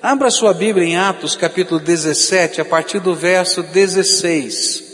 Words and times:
Abra 0.00 0.30
sua 0.30 0.54
Bíblia 0.54 0.86
em 0.86 0.96
Atos 0.96 1.34
capítulo 1.34 1.80
17, 1.80 2.60
a 2.60 2.64
partir 2.64 3.00
do 3.00 3.16
verso 3.16 3.64
16. 3.64 4.84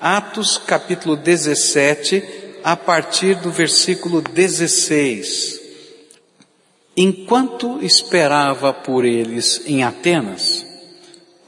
Atos 0.00 0.56
capítulo 0.56 1.16
17, 1.16 2.22
a 2.62 2.76
partir 2.76 3.34
do 3.34 3.50
versículo 3.50 4.22
16. 4.22 5.60
Enquanto 6.96 7.82
esperava 7.82 8.72
por 8.72 9.04
eles 9.04 9.62
em 9.66 9.82
Atenas, 9.82 10.64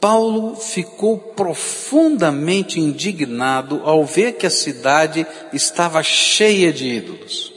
Paulo 0.00 0.56
ficou 0.56 1.18
profundamente 1.18 2.80
indignado 2.80 3.80
ao 3.84 4.04
ver 4.04 4.32
que 4.32 4.46
a 4.46 4.50
cidade 4.50 5.24
estava 5.52 6.02
cheia 6.02 6.72
de 6.72 6.88
ídolos. 6.88 7.52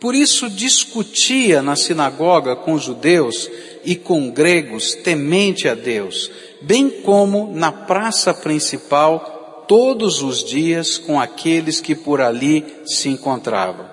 Por 0.00 0.16
isso 0.16 0.50
discutia 0.50 1.62
na 1.62 1.76
sinagoga 1.76 2.56
com 2.56 2.76
judeus 2.76 3.48
e 3.84 3.96
com 3.96 4.30
gregos 4.30 4.94
temente 4.94 5.68
a 5.68 5.74
Deus, 5.74 6.30
bem 6.60 6.88
como 6.88 7.52
na 7.54 7.70
praça 7.70 8.32
principal 8.32 9.64
todos 9.68 10.22
os 10.22 10.44
dias 10.44 10.98
com 10.98 11.20
aqueles 11.20 11.80
que 11.80 11.94
por 11.94 12.20
ali 12.20 12.64
se 12.86 13.08
encontravam. 13.08 13.88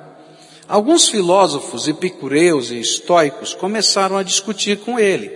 Alguns 0.67 1.09
filósofos 1.09 1.87
epicureus 1.87 2.71
e 2.71 2.79
estoicos 2.79 3.53
começaram 3.53 4.17
a 4.17 4.23
discutir 4.23 4.79
com 4.79 4.97
ele. 4.97 5.31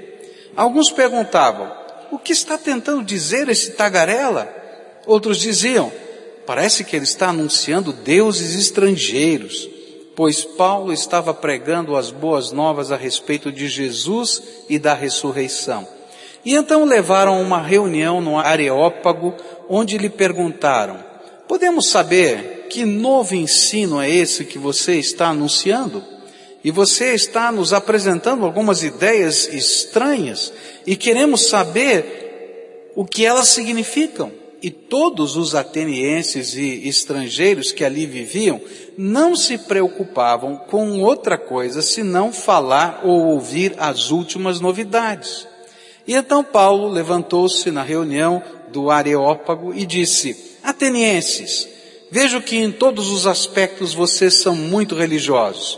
Alguns 0.55 0.89
perguntavam, 0.89 1.69
o 2.11 2.17
que 2.17 2.31
está 2.31 2.57
tentando 2.57 3.03
dizer 3.03 3.49
esse 3.49 3.71
tagarela? 3.71 4.47
Outros 5.05 5.37
diziam, 5.37 5.91
parece 6.45 6.83
que 6.85 6.95
ele 6.95 7.03
está 7.03 7.29
anunciando 7.29 7.91
deuses 7.91 8.55
estrangeiros, 8.55 9.67
pois 10.15 10.43
Paulo 10.43 10.93
estava 10.93 11.33
pregando 11.33 11.95
as 11.95 12.09
boas 12.09 12.51
novas 12.51 12.91
a 12.91 12.95
respeito 12.95 13.51
de 13.51 13.67
Jesus 13.67 14.41
e 14.69 14.79
da 14.79 14.93
ressurreição. 14.93 15.87
E 16.43 16.53
então 16.53 16.85
levaram 16.85 17.41
uma 17.41 17.61
reunião 17.61 18.21
no 18.21 18.37
Areópago, 18.37 19.35
onde 19.67 19.97
lhe 19.97 20.09
perguntaram, 20.09 21.03
podemos 21.47 21.89
saber 21.89 22.67
que 22.69 22.85
novo 22.85 23.35
ensino 23.35 23.99
é 23.99 24.09
esse 24.09 24.45
que 24.45 24.59
você 24.59 24.95
está 24.95 25.29
anunciando? 25.29 26.03
E 26.63 26.71
você 26.71 27.13
está 27.13 27.51
nos 27.51 27.73
apresentando 27.73 28.43
algumas 28.43 28.83
ideias 28.83 29.47
estranhas 29.47 30.51
e 30.85 30.95
queremos 30.95 31.47
saber 31.47 32.91
o 32.95 33.05
que 33.05 33.25
elas 33.25 33.49
significam. 33.49 34.31
E 34.65 34.71
todos 34.71 35.35
os 35.35 35.53
atenienses 35.53 36.55
e 36.55 36.87
estrangeiros 36.87 37.71
que 37.71 37.83
ali 37.85 38.07
viviam 38.07 38.59
não 38.97 39.35
se 39.35 39.59
preocupavam 39.59 40.57
com 40.57 41.03
outra 41.03 41.37
coisa 41.37 41.83
senão 41.83 42.33
falar 42.33 43.01
ou 43.03 43.27
ouvir 43.27 43.75
as 43.77 44.09
últimas 44.09 44.59
novidades. 44.59 45.47
E 46.07 46.15
então 46.15 46.43
Paulo 46.43 46.89
levantou-se 46.89 47.69
na 47.69 47.83
reunião 47.83 48.41
do 48.71 48.89
Areópago 48.89 49.71
e 49.71 49.85
disse, 49.85 50.57
Atenienses, 50.63 51.67
vejo 52.09 52.41
que 52.41 52.57
em 52.57 52.71
todos 52.71 53.11
os 53.11 53.27
aspectos 53.27 53.93
vocês 53.93 54.41
são 54.41 54.55
muito 54.55 54.95
religiosos 54.95 55.77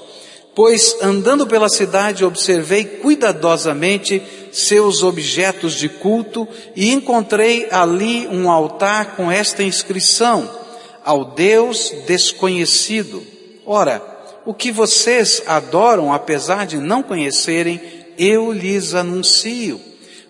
pois 0.57 0.97
andando 1.03 1.45
pela 1.45 1.69
cidade 1.69 2.25
observei 2.25 2.83
cuidadosamente 2.83 4.19
seus 4.57 5.03
objetos 5.03 5.75
de 5.75 5.87
culto 5.87 6.47
e 6.75 6.91
encontrei 6.91 7.67
ali 7.69 8.27
um 8.27 8.49
altar 8.49 9.15
com 9.15 9.31
esta 9.31 9.61
inscrição, 9.61 10.49
ao 11.05 11.25
Deus 11.25 11.93
desconhecido. 12.07 13.23
Ora, 13.65 14.01
o 14.45 14.53
que 14.53 14.71
vocês 14.71 15.43
adoram 15.45 16.11
apesar 16.11 16.65
de 16.65 16.77
não 16.77 17.03
conhecerem, 17.03 17.79
eu 18.17 18.51
lhes 18.51 18.95
anuncio. 18.95 19.79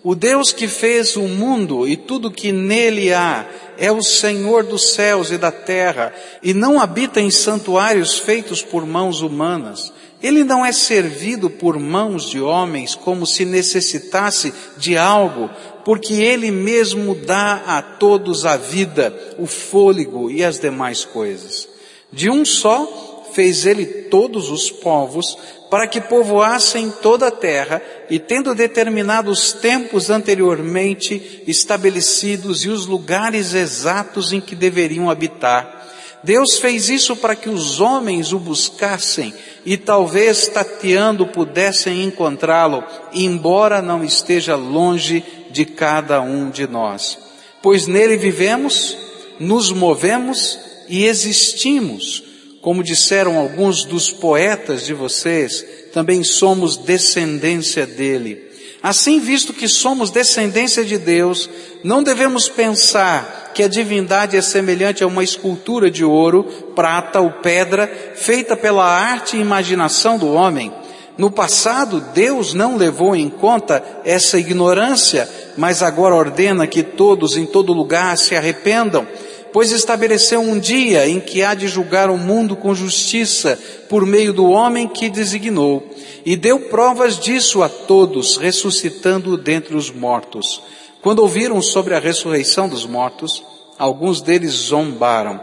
O 0.04 0.14
Deus 0.14 0.52
que 0.52 0.68
fez 0.68 1.16
o 1.16 1.22
mundo 1.22 1.88
e 1.88 1.96
tudo 1.96 2.30
que 2.30 2.52
nele 2.52 3.12
há 3.12 3.46
é 3.78 3.90
o 3.90 4.02
Senhor 4.02 4.62
dos 4.62 4.90
céus 4.90 5.30
e 5.30 5.38
da 5.38 5.50
terra 5.50 6.12
e 6.42 6.52
não 6.52 6.78
habita 6.78 7.20
em 7.20 7.30
santuários 7.30 8.18
feitos 8.18 8.62
por 8.62 8.86
mãos 8.86 9.22
humanas 9.22 9.92
ele 10.22 10.42
não 10.42 10.64
é 10.64 10.72
servido 10.72 11.48
por 11.48 11.78
mãos 11.78 12.28
de 12.28 12.40
homens 12.40 12.94
como 12.94 13.26
se 13.26 13.44
necessitasse 13.44 14.52
de 14.76 14.96
algo, 14.96 15.48
porque 15.84 16.14
ele 16.14 16.50
mesmo 16.50 17.14
dá 17.14 17.62
a 17.66 17.82
todos 17.82 18.44
a 18.44 18.56
vida, 18.56 19.14
o 19.38 19.46
fôlego 19.46 20.30
e 20.30 20.44
as 20.44 20.58
demais 20.58 21.04
coisas. 21.04 21.68
De 22.12 22.28
um 22.28 22.44
só 22.44 23.30
fez 23.32 23.66
ele 23.66 23.86
todos 23.86 24.50
os 24.50 24.70
povos 24.70 25.36
para 25.70 25.86
que 25.86 26.00
povoassem 26.00 26.90
toda 27.02 27.28
a 27.28 27.30
terra 27.30 27.80
e 28.10 28.18
tendo 28.18 28.54
determinado 28.54 29.30
os 29.30 29.52
tempos 29.52 30.10
anteriormente 30.10 31.42
estabelecidos 31.46 32.64
e 32.64 32.68
os 32.68 32.86
lugares 32.86 33.54
exatos 33.54 34.32
em 34.32 34.40
que 34.40 34.56
deveriam 34.56 35.10
habitar, 35.10 35.77
Deus 36.22 36.58
fez 36.58 36.88
isso 36.88 37.14
para 37.16 37.36
que 37.36 37.48
os 37.48 37.80
homens 37.80 38.32
o 38.32 38.38
buscassem 38.38 39.32
e 39.64 39.76
talvez 39.76 40.48
tateando 40.48 41.26
pudessem 41.26 42.04
encontrá-lo, 42.04 42.82
embora 43.12 43.80
não 43.80 44.02
esteja 44.02 44.56
longe 44.56 45.22
de 45.50 45.64
cada 45.64 46.20
um 46.20 46.50
de 46.50 46.66
nós. 46.66 47.18
Pois 47.62 47.86
nele 47.86 48.16
vivemos, 48.16 48.96
nos 49.38 49.70
movemos 49.70 50.58
e 50.88 51.04
existimos. 51.04 52.24
Como 52.60 52.82
disseram 52.82 53.38
alguns 53.38 53.84
dos 53.84 54.10
poetas 54.10 54.84
de 54.84 54.92
vocês, 54.92 55.64
também 55.92 56.24
somos 56.24 56.76
descendência 56.76 57.86
dele. 57.86 58.48
Assim, 58.82 59.20
visto 59.20 59.52
que 59.52 59.68
somos 59.68 60.10
descendência 60.10 60.84
de 60.84 60.98
Deus, 60.98 61.48
não 61.82 62.02
devemos 62.02 62.48
pensar 62.48 63.47
que 63.58 63.62
a 63.64 63.68
divindade 63.68 64.36
é 64.36 64.40
semelhante 64.40 65.02
a 65.02 65.06
uma 65.08 65.24
escultura 65.24 65.90
de 65.90 66.04
ouro, 66.04 66.44
prata 66.76 67.20
ou 67.20 67.28
pedra 67.28 67.90
feita 68.14 68.56
pela 68.56 68.84
arte 68.84 69.36
e 69.36 69.40
imaginação 69.40 70.16
do 70.16 70.32
homem. 70.32 70.72
No 71.16 71.28
passado, 71.28 72.00
Deus 72.14 72.54
não 72.54 72.76
levou 72.76 73.16
em 73.16 73.28
conta 73.28 73.82
essa 74.04 74.38
ignorância, 74.38 75.28
mas 75.56 75.82
agora 75.82 76.14
ordena 76.14 76.68
que 76.68 76.84
todos 76.84 77.36
em 77.36 77.46
todo 77.46 77.72
lugar 77.72 78.16
se 78.16 78.36
arrependam 78.36 79.04
pois 79.52 79.72
estabeleceu 79.72 80.40
um 80.40 80.58
dia 80.58 81.08
em 81.08 81.18
que 81.18 81.42
há 81.42 81.54
de 81.54 81.66
julgar 81.66 82.10
o 82.10 82.18
mundo 82.18 82.54
com 82.54 82.74
justiça 82.74 83.58
por 83.88 84.04
meio 84.04 84.32
do 84.32 84.46
homem 84.46 84.86
que 84.86 85.08
designou, 85.08 85.88
e 86.24 86.36
deu 86.36 86.60
provas 86.60 87.18
disso 87.18 87.62
a 87.62 87.68
todos, 87.68 88.36
ressuscitando 88.36 89.38
dentre 89.38 89.74
os 89.74 89.90
mortos. 89.90 90.62
Quando 91.02 91.20
ouviram 91.20 91.60
sobre 91.62 91.94
a 91.94 91.98
ressurreição 91.98 92.68
dos 92.68 92.84
mortos, 92.84 93.42
alguns 93.78 94.20
deles 94.20 94.52
zombaram, 94.52 95.40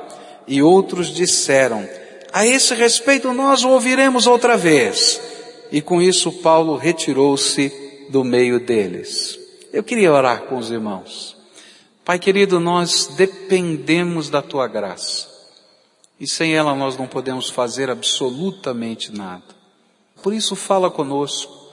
e 0.48 0.62
outros 0.62 1.08
disseram, 1.14 1.88
a 2.32 2.46
esse 2.46 2.76
respeito 2.76 3.34
nós 3.34 3.64
o 3.64 3.70
ouviremos 3.70 4.28
outra 4.28 4.58
vez. 4.58 5.22
E 5.72 5.82
com 5.82 6.02
isso 6.02 6.32
Paulo 6.32 6.76
retirou-se 6.76 7.72
do 8.10 8.24
meio 8.24 8.60
deles. 8.60 9.40
Eu 9.74 9.84
queria 9.84 10.14
orar 10.14 10.44
com 10.44 10.58
os 10.58 10.70
irmãos. 10.70 11.36
Pai 12.04 12.20
querido, 12.20 12.60
nós 12.60 13.08
dependemos 13.16 14.30
da 14.30 14.42
tua 14.42 14.68
graça. 14.68 15.28
E 16.20 16.28
sem 16.28 16.56
ela 16.56 16.76
nós 16.76 16.98
não 16.98 17.08
podemos 17.08 17.50
fazer 17.50 17.90
absolutamente 17.90 19.12
nada. 19.12 19.44
Por 20.22 20.34
isso 20.34 20.56
fala 20.56 20.92
conosco. 20.92 21.65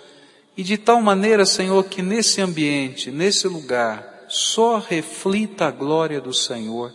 E 0.56 0.62
de 0.62 0.76
tal 0.76 1.00
maneira, 1.00 1.46
Senhor, 1.46 1.84
que 1.84 2.02
nesse 2.02 2.40
ambiente, 2.40 3.10
nesse 3.10 3.48
lugar, 3.48 4.26
só 4.28 4.78
reflita 4.78 5.66
a 5.66 5.70
glória 5.70 6.20
do 6.20 6.32
Senhor. 6.32 6.92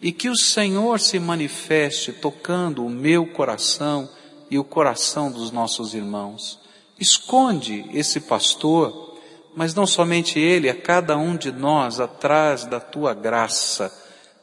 E 0.00 0.12
que 0.12 0.28
o 0.28 0.36
Senhor 0.36 0.98
se 1.00 1.18
manifeste 1.18 2.12
tocando 2.12 2.84
o 2.84 2.90
meu 2.90 3.26
coração 3.26 4.08
e 4.50 4.58
o 4.58 4.64
coração 4.64 5.30
dos 5.30 5.50
nossos 5.50 5.94
irmãos. 5.94 6.58
Esconde 6.98 7.86
esse 7.92 8.20
pastor 8.20 9.02
mas 9.54 9.74
não 9.74 9.86
somente 9.86 10.38
Ele, 10.38 10.68
a 10.68 10.74
cada 10.74 11.16
um 11.16 11.36
de 11.36 11.52
nós 11.52 12.00
atrás 12.00 12.64
da 12.64 12.80
Tua 12.80 13.14
graça, 13.14 13.92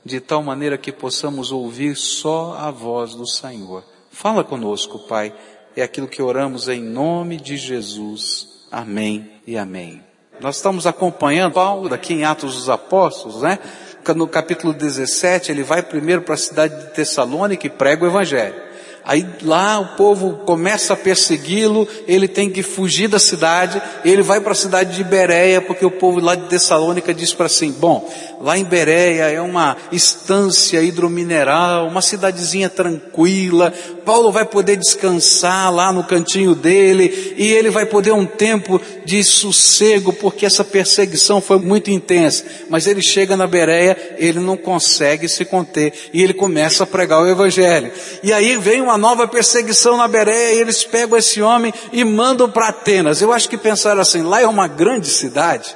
de 0.06 0.20
tal 0.20 0.44
maneira 0.44 0.78
que 0.78 0.92
possamos 0.92 1.52
ouvir 1.52 1.96
só 1.96 2.56
a 2.58 2.72
voz 2.72 3.16
do 3.16 3.28
Senhor. 3.28 3.84
Fala 4.12 4.44
conosco, 4.44 5.00
Pai, 5.00 5.34
é 5.76 5.82
aquilo 5.82 6.08
que 6.08 6.22
oramos 6.22 6.68
em 6.68 6.82
nome 6.82 7.38
de 7.38 7.58
Jesus. 7.58 8.49
Amém 8.72 9.32
e 9.48 9.58
amém. 9.58 10.04
Nós 10.40 10.58
estamos 10.58 10.86
acompanhando 10.86 11.54
Paulo 11.54 11.94
aqui 11.94 12.14
em 12.14 12.24
Atos 12.24 12.56
dos 12.56 12.70
Apóstolos, 12.70 13.42
né? 13.42 13.60
No 14.16 14.28
capítulo 14.28 14.74
17, 14.74 15.52
ele 15.52 15.62
vai 15.62 15.84
primeiro 15.84 16.22
para 16.22 16.34
a 16.34 16.38
cidade 16.38 16.76
de 16.76 16.92
Tessalônica 16.92 17.68
e 17.68 17.70
prega 17.70 18.04
o 18.04 18.08
Evangelho. 18.08 18.69
Aí 19.04 19.26
lá 19.42 19.80
o 19.80 19.96
povo 19.96 20.42
começa 20.46 20.94
a 20.94 20.98
persegui-lo, 20.98 21.88
ele 22.08 22.28
tem 22.28 22.50
que 22.50 22.62
fugir 22.62 23.08
da 23.08 23.20
cidade, 23.20 23.82
ele 24.06 24.22
vai 24.22 24.40
para 24.40 24.52
a 24.52 24.56
cidade 24.56 24.96
de 24.96 25.04
Bereia, 25.04 25.62
porque 25.62 25.86
o 25.86 25.92
povo 25.92 26.20
lá 26.20 26.36
de 26.36 26.48
Tessalônica 26.48 27.14
diz 27.14 27.34
para 27.34 27.48
assim, 27.48 27.72
bom, 27.72 28.08
lá 28.42 28.58
em 28.58 28.64
Bereia 28.64 29.24
é 29.24 29.42
uma 29.42 29.76
estância 29.92 30.82
hidromineral, 30.82 31.88
uma 31.88 32.02
cidadezinha 32.02 32.70
tranquila, 32.70 33.74
Paulo 34.10 34.32
vai 34.32 34.44
poder 34.44 34.76
descansar 34.76 35.72
lá 35.72 35.94
no 35.94 36.04
cantinho 36.04 36.56
dele, 36.56 37.36
e 37.38 37.54
ele 37.54 37.70
vai 37.70 37.86
poder 37.86 38.12
um 38.12 38.26
tempo 38.26 38.82
de 39.06 39.24
sossego, 39.24 40.12
porque 40.12 40.48
essa 40.48 40.64
perseguição 40.64 41.40
foi 41.40 41.60
muito 41.60 41.92
intensa. 41.92 42.44
Mas 42.72 42.88
ele 42.88 43.04
chega 43.04 43.38
na 43.38 43.46
Bereia, 43.46 43.96
ele 44.18 44.40
não 44.40 44.58
consegue 44.58 45.30
se 45.30 45.46
conter, 45.46 45.94
e 46.12 46.24
ele 46.24 46.34
começa 46.34 46.86
a 46.86 46.88
pregar 46.88 47.22
o 47.22 47.30
Evangelho. 47.30 47.92
E 48.24 48.34
aí 48.34 48.58
vem 48.58 48.82
uma 48.90 48.98
nova 48.98 49.28
perseguição 49.28 49.96
na 49.96 50.08
Bereia, 50.08 50.56
e 50.56 50.60
eles 50.60 50.84
pegam 50.84 51.18
esse 51.18 51.42
homem 51.42 51.74
e 51.94 52.04
mandam 52.04 52.50
para 52.50 52.70
Atenas. 52.70 53.22
Eu 53.22 53.32
acho 53.32 53.48
que 53.48 53.58
pensaram 53.58 54.02
assim, 54.02 54.24
lá 54.24 54.42
é 54.42 54.48
uma 54.48 54.68
grande 54.68 55.08
cidade, 55.08 55.76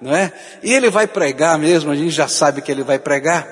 não 0.00 0.14
é? 0.14 0.32
E 0.62 0.72
ele 0.72 0.88
vai 0.88 1.06
pregar 1.06 1.58
mesmo, 1.58 1.90
a 1.90 1.94
gente 1.94 2.10
já 2.10 2.26
sabe 2.26 2.62
que 2.62 2.72
ele 2.72 2.82
vai 2.82 2.98
pregar. 2.98 3.46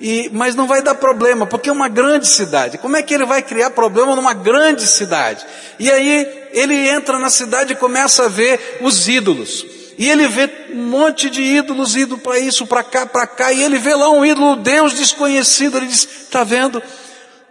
E, 0.00 0.30
mas 0.32 0.54
não 0.54 0.66
vai 0.66 0.80
dar 0.80 0.94
problema, 0.94 1.46
porque 1.46 1.68
é 1.68 1.72
uma 1.72 1.88
grande 1.88 2.28
cidade. 2.28 2.78
Como 2.78 2.96
é 2.96 3.02
que 3.02 3.12
ele 3.12 3.24
vai 3.24 3.42
criar 3.42 3.70
problema 3.70 4.14
numa 4.14 4.32
grande 4.32 4.86
cidade? 4.86 5.44
E 5.78 5.90
aí 5.90 6.48
ele 6.52 6.88
entra 6.88 7.18
na 7.18 7.30
cidade 7.30 7.72
e 7.72 7.76
começa 7.76 8.26
a 8.26 8.28
ver 8.28 8.78
os 8.80 9.08
ídolos. 9.08 9.66
E 9.98 10.08
ele 10.08 10.28
vê 10.28 10.48
um 10.70 10.84
monte 10.84 11.28
de 11.28 11.42
ídolos 11.42 11.96
indo 11.96 12.16
para 12.18 12.38
isso, 12.38 12.64
para 12.66 12.84
cá, 12.84 13.04
para 13.04 13.26
cá, 13.26 13.52
e 13.52 13.64
ele 13.64 13.78
vê 13.78 13.94
lá 13.96 14.08
um 14.10 14.24
ídolo, 14.24 14.54
Deus 14.54 14.92
desconhecido. 14.92 15.78
Ele 15.78 15.88
diz: 15.88 16.06
"Tá 16.30 16.44
vendo? 16.44 16.80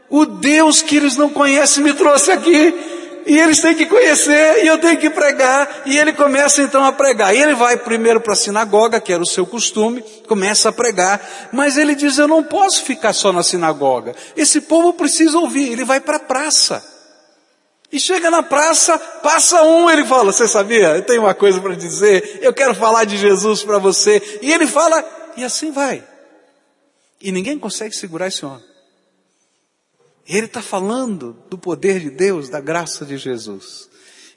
O 0.10 0.26
Deus 0.26 0.82
que 0.82 0.98
eles 0.98 1.18
não 1.18 1.30
conhecem 1.30 1.84
me 1.84 1.94
trouxe 1.94 2.32
aqui. 2.32 2.74
E 3.28 3.38
eles 3.38 3.60
têm 3.60 3.76
que 3.76 3.86
conhecer, 3.86 4.64
e 4.64 4.68
eu 4.68 4.78
tenho 4.78 4.98
que 4.98 5.10
pregar. 5.10 5.84
E 5.86 5.98
ele 5.98 6.14
começa 6.14 6.62
então 6.62 6.86
a 6.86 6.94
pregar. 6.94 7.36
E 7.36 7.42
ele 7.42 7.56
vai 7.56 7.76
primeiro 7.76 8.22
para 8.22 8.32
a 8.32 8.38
sinagoga, 8.38 9.02
que 9.02 9.12
era 9.12 9.22
o 9.22 9.28
seu 9.28 9.46
costume, 9.46 10.02
começa 10.28 10.70
a 10.70 10.72
pregar. 10.72 11.50
Mas 11.52 11.78
ele 11.78 11.94
diz: 11.94 12.18
Eu 12.18 12.28
não 12.28 12.42
posso 12.42 12.84
ficar 12.84 13.12
só 13.12 13.34
na 13.34 13.44
sinagoga. 13.44 14.16
Esse 14.36 14.62
povo 14.62 14.94
precisa 14.94 15.38
ouvir. 15.38 15.74
Ele 15.74 15.84
vai 15.84 16.00
para 16.00 16.16
a 16.16 16.22
praça. 16.22 16.82
E 17.92 18.00
chega 18.00 18.30
na 18.30 18.44
praça, 18.44 18.98
passa 18.98 19.62
um, 19.64 19.90
ele 19.90 20.06
fala: 20.06 20.32
Você 20.32 20.48
sabia? 20.48 20.96
Eu 20.96 21.02
tenho 21.02 21.24
uma 21.24 21.34
coisa 21.34 21.60
para 21.60 21.76
dizer. 21.76 22.40
Eu 22.42 22.54
quero 22.54 22.74
falar 22.74 23.04
de 23.04 23.18
Jesus 23.18 23.62
para 23.62 23.78
você. 23.78 24.40
E 24.42 24.54
ele 24.54 24.68
fala, 24.68 25.04
e 25.36 25.44
assim 25.44 25.72
vai. 25.72 26.04
E 27.22 27.32
ninguém 27.32 27.60
consegue 27.60 27.94
segurar 27.94 28.28
esse 28.28 28.46
homem. 28.46 28.77
Ele 30.28 30.46
está 30.46 30.62
falando 30.62 31.38
do 31.50 31.58
poder 31.58 32.00
de 32.00 32.10
Deus, 32.10 32.50
da 32.50 32.60
graça 32.60 33.06
de 33.06 33.18
Jesus. 33.18 33.88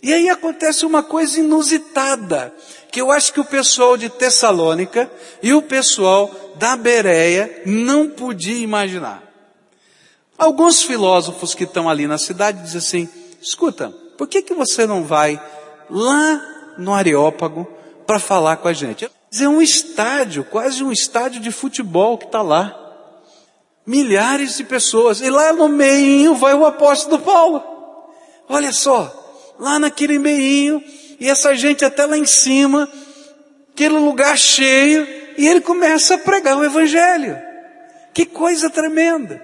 E 0.03 0.13
aí 0.13 0.31
acontece 0.31 0.87
uma 0.87 1.03
coisa 1.03 1.41
inusitada, 1.41 2.55
que 2.91 3.01
eu 3.01 3.11
acho 3.11 3.33
que 3.33 3.41
o 3.41 3.45
pessoal 3.45 3.97
de 3.97 4.09
Tessalônica 4.09 5.11
e 5.43 5.53
o 5.53 5.61
pessoal 5.61 6.31
da 6.57 6.77
Bereia 6.77 7.63
não 7.67 8.09
podia 8.09 8.63
imaginar. 8.63 9.23
Alguns 10.39 10.83
filósofos 10.83 11.55
que 11.55 11.65
estão 11.65 11.89
ali 11.89 12.07
na 12.07 12.17
cidade 12.17 12.63
dizem 12.63 12.79
assim, 12.79 13.09
escuta, 13.43 13.91
por 14.17 14.27
que, 14.27 14.41
que 14.41 14.55
você 14.55 14.87
não 14.87 15.05
vai 15.05 15.41
lá 15.91 16.75
no 16.79 16.95
Areópago 16.95 17.67
para 18.07 18.19
falar 18.19 18.57
com 18.57 18.69
a 18.69 18.73
gente? 18.73 19.11
É 19.39 19.49
um 19.49 19.61
estádio, 19.61 20.45
quase 20.45 20.83
um 20.83 20.91
estádio 20.91 21.43
de 21.43 21.53
futebol 21.53 22.17
que 22.17 22.25
está 22.25 22.41
lá. 22.41 22.90
Milhares 23.87 24.57
de 24.57 24.65
pessoas. 24.65 25.21
E 25.21 25.31
lá 25.31 25.53
no 25.53 25.69
meio 25.69 26.35
vai 26.35 26.55
o 26.55 26.67
apóstolo 26.67 27.21
Paulo. 27.21 27.63
Olha 28.49 28.73
só, 28.73 29.55
lá 29.59 29.79
naquele 29.79 30.19
meio, 30.19 30.83
e 31.21 31.29
essa 31.29 31.55
gente 31.55 31.85
até 31.85 32.05
lá 32.07 32.17
em 32.17 32.27
cima, 32.27 32.89
aquele 33.73 33.99
lugar 33.99 34.37
cheio, 34.37 35.07
e 35.39 35.47
ele 35.47 35.61
começa 35.61 36.15
a 36.15 36.19
pregar 36.19 36.57
o 36.57 36.65
evangelho. 36.65 37.39
Que 38.13 38.27
coisa 38.27 38.69
tremenda. 38.69 39.41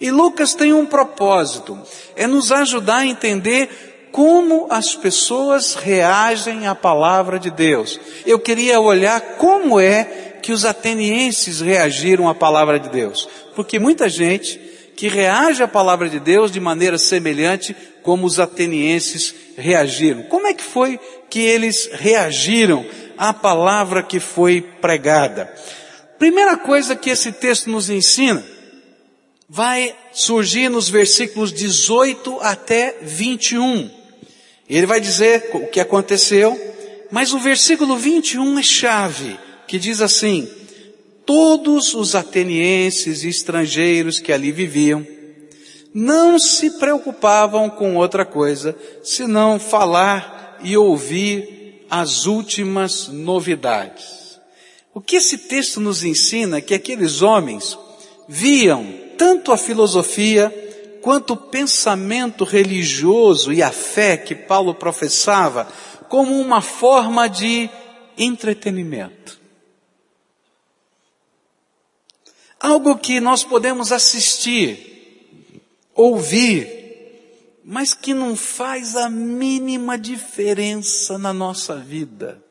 E 0.00 0.10
Lucas 0.10 0.54
tem 0.54 0.72
um 0.72 0.86
propósito, 0.86 1.78
é 2.16 2.26
nos 2.26 2.52
ajudar 2.52 2.98
a 2.98 3.06
entender 3.06 4.08
como 4.12 4.66
as 4.70 4.94
pessoas 4.94 5.74
reagem 5.74 6.66
à 6.66 6.74
palavra 6.74 7.38
de 7.38 7.50
Deus. 7.50 8.00
Eu 8.24 8.38
queria 8.38 8.80
olhar 8.80 9.20
como 9.36 9.78
é 9.78 10.37
que 10.48 10.52
os 10.52 10.64
atenienses 10.64 11.60
reagiram 11.60 12.26
à 12.26 12.34
palavra 12.34 12.80
de 12.80 12.88
Deus. 12.88 13.28
Porque 13.54 13.78
muita 13.78 14.08
gente 14.08 14.58
que 14.96 15.06
reage 15.06 15.62
à 15.62 15.68
palavra 15.68 16.08
de 16.08 16.18
Deus 16.18 16.50
de 16.50 16.58
maneira 16.58 16.96
semelhante 16.96 17.76
como 18.02 18.26
os 18.26 18.40
atenienses 18.40 19.34
reagiram. 19.58 20.22
Como 20.22 20.46
é 20.46 20.54
que 20.54 20.64
foi 20.64 20.98
que 21.28 21.40
eles 21.40 21.90
reagiram 21.92 22.82
à 23.18 23.30
palavra 23.34 24.02
que 24.02 24.18
foi 24.18 24.62
pregada? 24.62 25.52
Primeira 26.18 26.56
coisa 26.56 26.96
que 26.96 27.10
esse 27.10 27.30
texto 27.30 27.68
nos 27.68 27.90
ensina 27.90 28.42
vai 29.50 29.94
surgir 30.12 30.70
nos 30.70 30.88
versículos 30.88 31.52
18 31.52 32.38
até 32.40 32.96
21. 33.02 33.90
Ele 34.66 34.86
vai 34.86 34.98
dizer 34.98 35.50
o 35.52 35.66
que 35.66 35.78
aconteceu, 35.78 36.58
mas 37.10 37.34
o 37.34 37.38
versículo 37.38 37.98
21 37.98 38.58
é 38.58 38.62
chave 38.62 39.47
que 39.68 39.78
diz 39.78 40.00
assim: 40.00 40.48
todos 41.24 41.94
os 41.94 42.14
atenienses 42.14 43.22
e 43.22 43.28
estrangeiros 43.28 44.18
que 44.18 44.32
ali 44.32 44.50
viviam 44.50 45.06
não 45.94 46.38
se 46.38 46.70
preocupavam 46.78 47.68
com 47.68 47.96
outra 47.96 48.24
coisa 48.24 48.74
senão 49.02 49.60
falar 49.60 50.58
e 50.62 50.76
ouvir 50.76 51.84
as 51.90 52.26
últimas 52.26 53.08
novidades. 53.08 54.40
O 54.94 55.00
que 55.00 55.16
esse 55.16 55.38
texto 55.38 55.80
nos 55.80 56.02
ensina 56.02 56.58
é 56.58 56.60
que 56.60 56.74
aqueles 56.74 57.22
homens 57.22 57.78
viam 58.26 58.86
tanto 59.16 59.52
a 59.52 59.56
filosofia 59.56 60.52
quanto 61.02 61.34
o 61.34 61.36
pensamento 61.36 62.44
religioso 62.44 63.52
e 63.52 63.62
a 63.62 63.70
fé 63.70 64.16
que 64.16 64.34
Paulo 64.34 64.74
professava 64.74 65.68
como 66.08 66.38
uma 66.38 66.60
forma 66.60 67.28
de 67.28 67.70
entretenimento. 68.16 69.37
Algo 72.60 72.96
que 72.96 73.20
nós 73.20 73.44
podemos 73.44 73.92
assistir, 73.92 75.60
ouvir, 75.94 76.78
mas 77.64 77.94
que 77.94 78.14
não 78.14 78.34
faz 78.34 78.96
a 78.96 79.08
mínima 79.08 79.98
diferença 79.98 81.18
na 81.18 81.32
nossa 81.32 81.76
vida. 81.76 82.42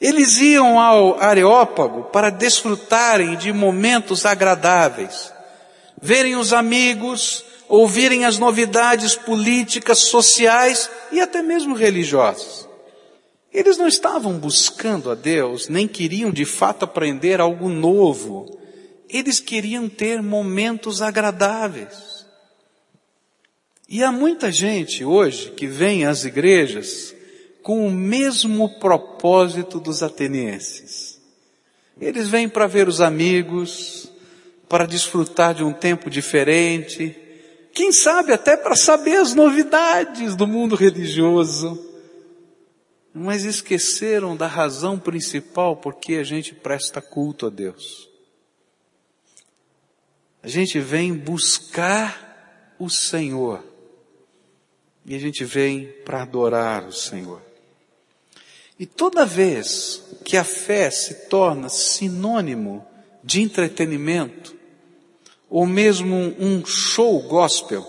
Eles 0.00 0.38
iam 0.38 0.78
ao 0.78 1.20
Areópago 1.20 2.04
para 2.04 2.30
desfrutarem 2.30 3.36
de 3.36 3.52
momentos 3.52 4.24
agradáveis, 4.24 5.32
verem 6.00 6.36
os 6.36 6.52
amigos, 6.52 7.44
ouvirem 7.68 8.24
as 8.24 8.38
novidades 8.38 9.16
políticas, 9.16 9.98
sociais 9.98 10.90
e 11.10 11.20
até 11.20 11.42
mesmo 11.42 11.74
religiosas. 11.74 12.68
Eles 13.56 13.78
não 13.78 13.88
estavam 13.88 14.38
buscando 14.38 15.10
a 15.10 15.14
Deus, 15.14 15.66
nem 15.66 15.88
queriam 15.88 16.30
de 16.30 16.44
fato 16.44 16.84
aprender 16.84 17.40
algo 17.40 17.70
novo. 17.70 18.54
Eles 19.08 19.40
queriam 19.40 19.88
ter 19.88 20.20
momentos 20.22 21.00
agradáveis. 21.00 22.26
E 23.88 24.04
há 24.04 24.12
muita 24.12 24.52
gente 24.52 25.06
hoje 25.06 25.52
que 25.52 25.66
vem 25.66 26.04
às 26.04 26.26
igrejas 26.26 27.14
com 27.62 27.86
o 27.86 27.90
mesmo 27.90 28.78
propósito 28.78 29.80
dos 29.80 30.02
atenienses. 30.02 31.18
Eles 31.98 32.28
vêm 32.28 32.50
para 32.50 32.66
ver 32.66 32.86
os 32.88 33.00
amigos, 33.00 34.06
para 34.68 34.84
desfrutar 34.84 35.54
de 35.54 35.64
um 35.64 35.72
tempo 35.72 36.10
diferente, 36.10 37.16
quem 37.72 37.90
sabe 37.90 38.34
até 38.34 38.54
para 38.54 38.76
saber 38.76 39.16
as 39.16 39.32
novidades 39.32 40.36
do 40.36 40.46
mundo 40.46 40.76
religioso 40.76 41.85
mas 43.18 43.44
esqueceram 43.44 44.36
da 44.36 44.46
razão 44.46 44.98
principal 44.98 45.74
porque 45.74 46.16
a 46.16 46.22
gente 46.22 46.54
presta 46.54 47.00
culto 47.00 47.46
a 47.46 47.50
Deus. 47.50 48.10
A 50.42 50.48
gente 50.48 50.78
vem 50.78 51.14
buscar 51.14 52.74
o 52.78 52.90
Senhor 52.90 53.64
e 55.06 55.14
a 55.14 55.18
gente 55.18 55.46
vem 55.46 55.86
para 56.04 56.24
adorar 56.24 56.86
o 56.86 56.92
Senhor. 56.92 57.40
E 58.78 58.84
toda 58.84 59.24
vez 59.24 60.02
que 60.22 60.36
a 60.36 60.44
fé 60.44 60.90
se 60.90 61.28
torna 61.28 61.70
sinônimo 61.70 62.86
de 63.24 63.40
entretenimento, 63.40 64.54
ou 65.48 65.64
mesmo 65.64 66.14
um 66.38 66.66
show 66.66 67.18
gospel, 67.22 67.82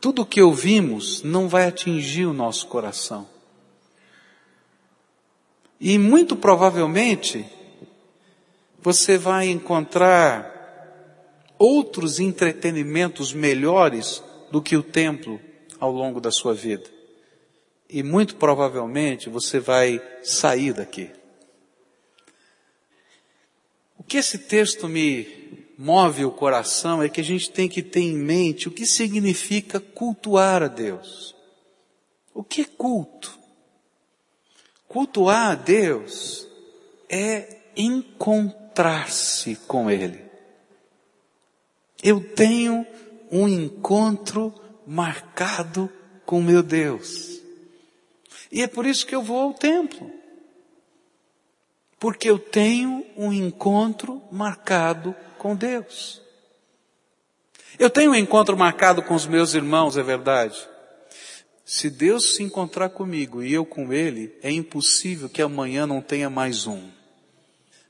tudo 0.00 0.22
o 0.22 0.26
que 0.26 0.42
ouvimos 0.42 1.22
não 1.22 1.48
vai 1.48 1.68
atingir 1.68 2.26
o 2.26 2.32
nosso 2.32 2.66
coração. 2.66 3.33
E 5.86 5.98
muito 5.98 6.34
provavelmente 6.34 7.44
você 8.80 9.18
vai 9.18 9.50
encontrar 9.50 10.50
outros 11.58 12.18
entretenimentos 12.18 13.34
melhores 13.34 14.24
do 14.50 14.62
que 14.62 14.78
o 14.78 14.82
templo 14.82 15.38
ao 15.78 15.92
longo 15.92 16.22
da 16.22 16.30
sua 16.30 16.54
vida. 16.54 16.90
E 17.86 18.02
muito 18.02 18.36
provavelmente 18.36 19.28
você 19.28 19.60
vai 19.60 20.00
sair 20.22 20.72
daqui. 20.72 21.10
O 23.98 24.02
que 24.02 24.16
esse 24.16 24.38
texto 24.38 24.88
me 24.88 25.68
move 25.76 26.24
o 26.24 26.30
coração 26.30 27.02
é 27.02 27.10
que 27.10 27.20
a 27.20 27.24
gente 27.24 27.50
tem 27.50 27.68
que 27.68 27.82
ter 27.82 28.00
em 28.00 28.16
mente 28.16 28.68
o 28.68 28.72
que 28.72 28.86
significa 28.86 29.78
cultuar 29.78 30.62
a 30.62 30.68
Deus. 30.68 31.36
O 32.32 32.42
que 32.42 32.62
é 32.62 32.64
culto? 32.64 33.43
Cultuar 34.94 35.50
a 35.50 35.54
Deus 35.56 36.46
é 37.08 37.56
encontrar-se 37.76 39.56
com 39.66 39.90
Ele. 39.90 40.24
Eu 42.00 42.22
tenho 42.36 42.86
um 43.28 43.48
encontro 43.48 44.54
marcado 44.86 45.90
com 46.24 46.40
meu 46.40 46.62
Deus. 46.62 47.40
E 48.52 48.62
é 48.62 48.68
por 48.68 48.86
isso 48.86 49.04
que 49.04 49.16
eu 49.16 49.20
vou 49.20 49.40
ao 49.40 49.52
templo. 49.52 50.08
Porque 51.98 52.30
eu 52.30 52.38
tenho 52.38 53.04
um 53.16 53.32
encontro 53.32 54.22
marcado 54.30 55.12
com 55.38 55.56
Deus. 55.56 56.22
Eu 57.80 57.90
tenho 57.90 58.12
um 58.12 58.14
encontro 58.14 58.56
marcado 58.56 59.02
com 59.02 59.16
os 59.16 59.26
meus 59.26 59.54
irmãos, 59.54 59.96
é 59.96 60.04
verdade. 60.04 60.68
Se 61.64 61.88
Deus 61.88 62.34
se 62.34 62.42
encontrar 62.42 62.90
comigo 62.90 63.42
e 63.42 63.52
eu 63.52 63.64
com 63.64 63.92
Ele, 63.92 64.34
é 64.42 64.50
impossível 64.50 65.28
que 65.28 65.40
amanhã 65.40 65.86
não 65.86 66.02
tenha 66.02 66.28
mais 66.28 66.66
um. 66.66 66.90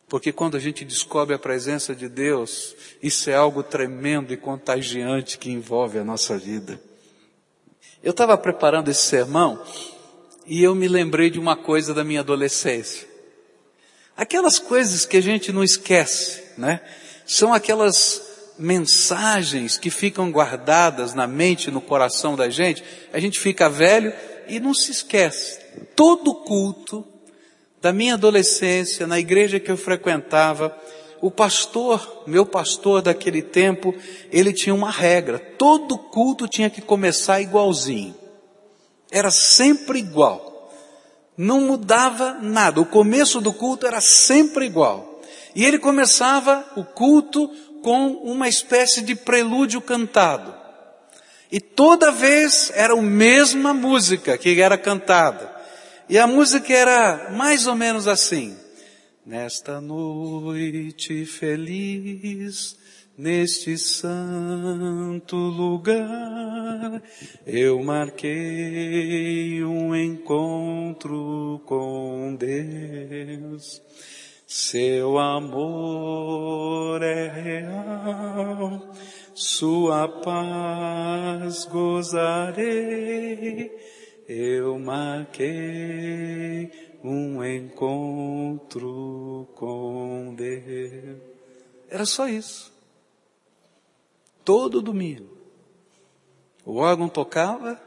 Porque 0.09 0.33
quando 0.33 0.57
a 0.57 0.61
gente 0.61 0.85
descobre 0.85 1.35
a 1.35 1.39
presença 1.39 1.95
de 1.95 2.09
Deus, 2.09 2.77
isso 3.03 3.29
é 3.31 3.35
algo 3.35 3.65
tremendo 3.65 4.33
e 4.33 4.37
contagiante 4.37 5.39
que 5.39 5.51
envolve 5.51 5.99
a 5.99 6.05
nossa 6.05 6.39
vida. 6.39 6.81
Eu 8.01 8.13
estava 8.13 8.39
preparando 8.39 8.91
esse 8.91 9.03
sermão 9.03 9.61
e 10.47 10.63
eu 10.63 10.75
me 10.75 10.87
lembrei 10.87 11.31
de 11.31 11.41
uma 11.41 11.57
coisa 11.57 11.93
da 11.93 12.05
minha 12.05 12.21
adolescência. 12.21 13.09
Aquelas 14.17 14.59
coisas 14.59 15.05
que 15.05 15.17
a 15.17 15.21
gente 15.21 15.51
não 15.51 15.65
esquece, 15.65 16.45
né? 16.57 16.81
São 17.27 17.53
aquelas 17.53 18.34
mensagens 18.59 19.77
que 19.77 19.91
ficam 19.91 20.31
guardadas 20.31 21.15
na 21.15 21.27
mente, 21.27 21.71
no 21.71 21.81
coração 21.81 22.37
da 22.37 22.49
gente. 22.49 22.83
A 23.13 23.19
gente 23.19 23.41
fica 23.41 23.69
velho 23.69 24.13
e 24.49 24.61
não 24.61 24.75
se 24.75 24.91
esquece. 24.91 25.59
Todo 25.97 26.35
culto 26.35 27.05
da 27.81 27.93
minha 27.93 28.15
adolescência, 28.15 29.07
na 29.07 29.19
igreja 29.19 29.61
que 29.61 29.71
eu 29.71 29.77
frequentava, 29.77 30.77
o 31.21 31.31
pastor, 31.31 32.25
meu 32.27 32.45
pastor 32.45 33.03
daquele 33.03 33.43
tempo, 33.43 33.95
ele 34.31 34.53
tinha 34.53 34.75
uma 34.75 34.91
regra. 34.91 35.39
Todo 35.39 35.99
culto 35.99 36.47
tinha 36.47 36.69
que 36.71 36.81
começar 36.81 37.41
igualzinho. 37.41 38.15
Era 39.11 39.31
sempre 39.31 39.99
igual. 39.99 40.71
Não 41.37 41.63
mudava 41.63 42.39
nada. 42.43 42.81
O 42.81 42.87
começo 42.87 43.41
do 43.41 43.53
culto 43.53 43.87
era 43.87 44.01
sempre 44.01 44.67
igual. 44.67 45.21
E 45.55 45.65
ele 45.65 45.79
começava 45.79 46.65
o 46.77 46.85
culto 46.85 47.51
com 47.85 48.13
uma 48.23 48.49
espécie 48.49 49.03
de 49.03 49.15
prelúdio 49.15 49.79
cantado. 49.79 50.55
E 51.53 51.61
toda 51.61 52.11
vez 52.11 52.73
era 52.75 52.95
a 52.95 53.03
mesma 53.03 53.75
música 53.75 54.39
que 54.39 54.59
era 54.59 54.79
cantada. 54.79 55.55
E 56.09 56.19
a 56.19 56.27
música 56.27 56.73
era 56.73 57.31
mais 57.33 57.67
ou 57.67 57.75
menos 57.75 58.09
assim. 58.09 58.57
Nesta 59.27 59.83
noite 59.83 61.27
feliz, 61.27 62.75
neste 63.19 63.77
santo 63.77 65.37
lugar, 65.37 67.03
eu 67.47 67.83
marquei 67.85 69.63
um 69.63 69.95
encontro 69.95 71.61
com 71.67 72.35
Deus. 72.35 73.83
Seu 74.57 75.19
amor 75.19 77.03
é 77.03 77.29
real, 77.29 78.89
sua 79.35 80.07
paz 80.07 81.65
gozarei 81.65 83.77
eu 84.29 84.79
marquei 84.79 86.71
um 87.03 87.45
encontro 87.45 89.49
com 89.57 90.37
Deus. 90.37 91.21
Era 91.91 92.07
só 92.07 92.29
isso. 92.29 92.73
Todo 94.45 94.81
domingo. 94.81 95.37
O 96.65 96.77
órgão 96.77 97.09
tocava, 97.09 97.83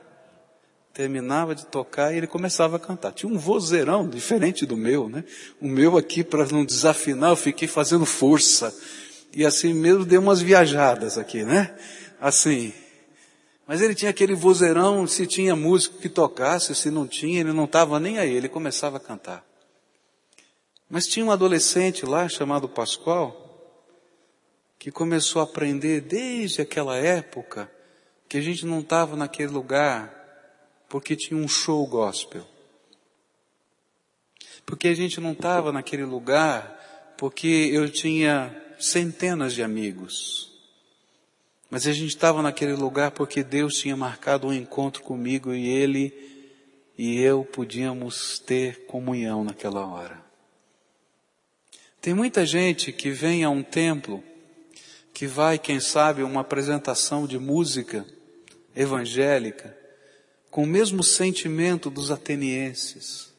terminava 0.97 1.53
de 1.53 1.67
tocar 1.67 2.11
e 2.11 2.17
ele 2.17 2.25
começava 2.25 2.77
a 2.77 2.79
cantar. 2.79 3.11
Tinha 3.11 3.31
um 3.31 3.37
vozeirão 3.37 4.09
diferente 4.09 4.65
do 4.65 4.75
meu, 4.75 5.07
né? 5.07 5.23
O 5.61 5.67
meu 5.67 5.95
aqui, 5.95 6.23
para 6.23 6.43
não 6.47 6.65
desafinar, 6.65 7.29
eu 7.29 7.35
fiquei 7.35 7.67
fazendo 7.67 8.03
força. 8.03 8.75
E 9.31 9.45
assim 9.45 9.75
mesmo 9.75 10.03
dei 10.03 10.17
umas 10.17 10.41
viajadas 10.41 11.15
aqui, 11.19 11.43
né? 11.43 11.77
Assim, 12.19 12.73
mas 13.67 13.79
ele 13.79 13.93
tinha 13.93 14.09
aquele 14.09 14.33
vozeirão, 14.33 15.05
se 15.05 15.27
tinha 15.27 15.55
música 15.55 15.99
que 16.01 16.09
tocasse, 16.09 16.73
se 16.73 16.89
não 16.89 17.05
tinha, 17.05 17.41
ele 17.41 17.53
não 17.53 17.65
estava 17.65 17.99
nem 17.99 18.17
aí, 18.17 18.33
ele 18.33 18.49
começava 18.49 18.97
a 18.97 18.99
cantar. 18.99 19.45
Mas 20.89 21.05
tinha 21.05 21.23
um 21.23 21.31
adolescente 21.31 22.07
lá 22.07 22.27
chamado 22.27 22.67
Pascoal, 22.67 23.45
que 24.79 24.89
começou 24.89 25.43
a 25.43 25.45
aprender 25.45 26.01
desde 26.01 26.59
aquela 26.59 26.97
época 26.97 27.69
que 28.27 28.37
a 28.37 28.41
gente 28.41 28.65
não 28.65 28.79
estava 28.79 29.15
naquele 29.15 29.51
lugar 29.51 30.16
porque 30.89 31.15
tinha 31.15 31.39
um 31.39 31.48
show 31.48 31.86
gospel. 31.86 32.46
Porque 34.65 34.88
a 34.88 34.94
gente 34.94 35.20
não 35.20 35.32
estava 35.32 35.72
naquele 35.72 36.03
lugar 36.03 37.15
porque 37.17 37.48
eu 37.72 37.89
tinha 37.89 38.56
centenas 38.79 39.53
de 39.53 39.63
amigos. 39.63 40.51
Mas 41.70 41.86
a 41.86 41.91
gente 41.91 42.10
estava 42.10 42.41
naquele 42.41 42.74
lugar 42.74 43.12
porque 43.12 43.44
Deus 43.44 43.77
tinha 43.77 43.98
marcado 43.98 44.48
um 44.48 44.53
encontro 44.53 45.03
comigo 45.03 45.53
e 45.53 45.67
Ele 45.67 46.13
e 46.98 47.20
eu 47.20 47.44
podíamos 47.44 48.39
ter 48.39 48.86
comunhão 48.86 49.44
naquela 49.44 49.86
hora. 49.86 50.25
Tem 52.01 52.13
muita 52.13 52.46
gente 52.46 52.91
que 52.91 53.12
vem 53.12 53.44
a 53.44 53.50
um 53.50 53.62
templo, 53.62 54.24
que 55.13 55.27
vai, 55.27 55.60
quem 55.60 55.79
sabe, 55.79 56.24
uma 56.24 56.41
apresentação 56.41 57.27
de 57.27 57.38
música 57.38 58.06
evangélica, 58.75 59.76
com 60.57 60.63
o 60.63 60.65
mesmo 60.65 61.03
sentimento 61.03 61.87
dos 61.87 62.09
atenienses. 62.09 63.31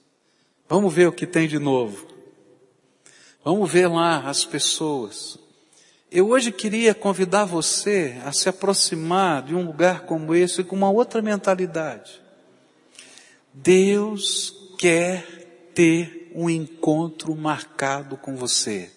Vamos 0.69 0.95
ver 0.95 1.09
o 1.09 1.13
que 1.13 1.27
tem 1.27 1.49
de 1.49 1.59
novo. 1.59 2.07
Vamos 3.45 3.69
ver 3.73 3.89
lá 3.89 4.21
as 4.21 4.45
pessoas. 4.45 5.37
Eu 6.13 6.29
hoje 6.29 6.53
queria 6.53 6.95
convidar 6.95 7.45
você 7.45 8.17
a 8.25 8.31
se 8.31 8.49
aproximar 8.49 9.43
de 9.43 9.53
um 9.53 9.67
lugar 9.67 10.03
como 10.03 10.33
esse 10.33 10.63
com 10.63 10.77
uma 10.77 10.93
outra 10.93 11.21
mentalidade. 11.21 12.23
Deus 13.53 14.55
quer 14.79 15.25
ter 15.75 16.31
um 16.37 16.49
encontro 16.49 17.35
marcado 17.35 18.17
com 18.17 18.37
você. 18.37 18.93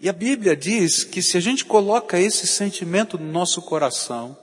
E 0.00 0.08
a 0.08 0.12
Bíblia 0.12 0.56
diz 0.56 1.04
que 1.04 1.22
se 1.22 1.36
a 1.36 1.40
gente 1.40 1.64
coloca 1.64 2.18
esse 2.18 2.48
sentimento 2.48 3.16
no 3.16 3.30
nosso 3.30 3.62
coração 3.62 4.36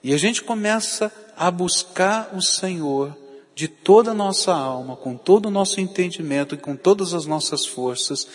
e 0.00 0.14
a 0.14 0.16
gente 0.16 0.44
começa 0.44 1.12
a 1.36 1.50
buscar 1.50 2.34
o 2.34 2.42
Senhor 2.42 3.16
de 3.54 3.68
toda 3.68 4.12
a 4.12 4.14
nossa 4.14 4.52
alma, 4.52 4.96
com 4.96 5.16
todo 5.16 5.46
o 5.46 5.50
nosso 5.50 5.80
entendimento 5.80 6.54
e 6.54 6.58
com 6.58 6.74
todas 6.76 7.14
as 7.14 7.26
nossas 7.26 7.66
forças, 7.66 8.26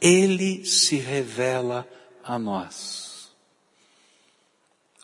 ele 0.00 0.64
se 0.64 0.96
revela 0.96 1.86
a 2.24 2.38
nós. 2.38 3.30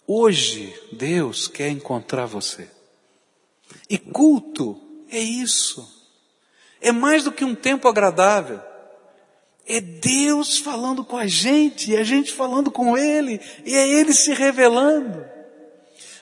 Hoje, 0.06 0.74
Deus 0.90 1.46
quer 1.46 1.68
encontrar 1.68 2.26
você. 2.26 2.68
E 3.90 3.98
culto 3.98 4.80
é 5.10 5.20
isso. 5.20 5.86
É 6.80 6.90
mais 6.90 7.24
do 7.24 7.32
que 7.32 7.44
um 7.44 7.54
tempo 7.54 7.86
agradável. 7.88 8.60
É 9.66 9.80
Deus 9.80 10.56
falando 10.58 11.04
com 11.04 11.16
a 11.16 11.26
gente, 11.26 11.90
e 11.90 11.96
a 11.96 12.02
gente 12.02 12.32
falando 12.32 12.70
com 12.70 12.96
Ele, 12.96 13.38
e 13.66 13.74
é 13.74 13.86
Ele 13.86 14.14
se 14.14 14.32
revelando. 14.32 15.37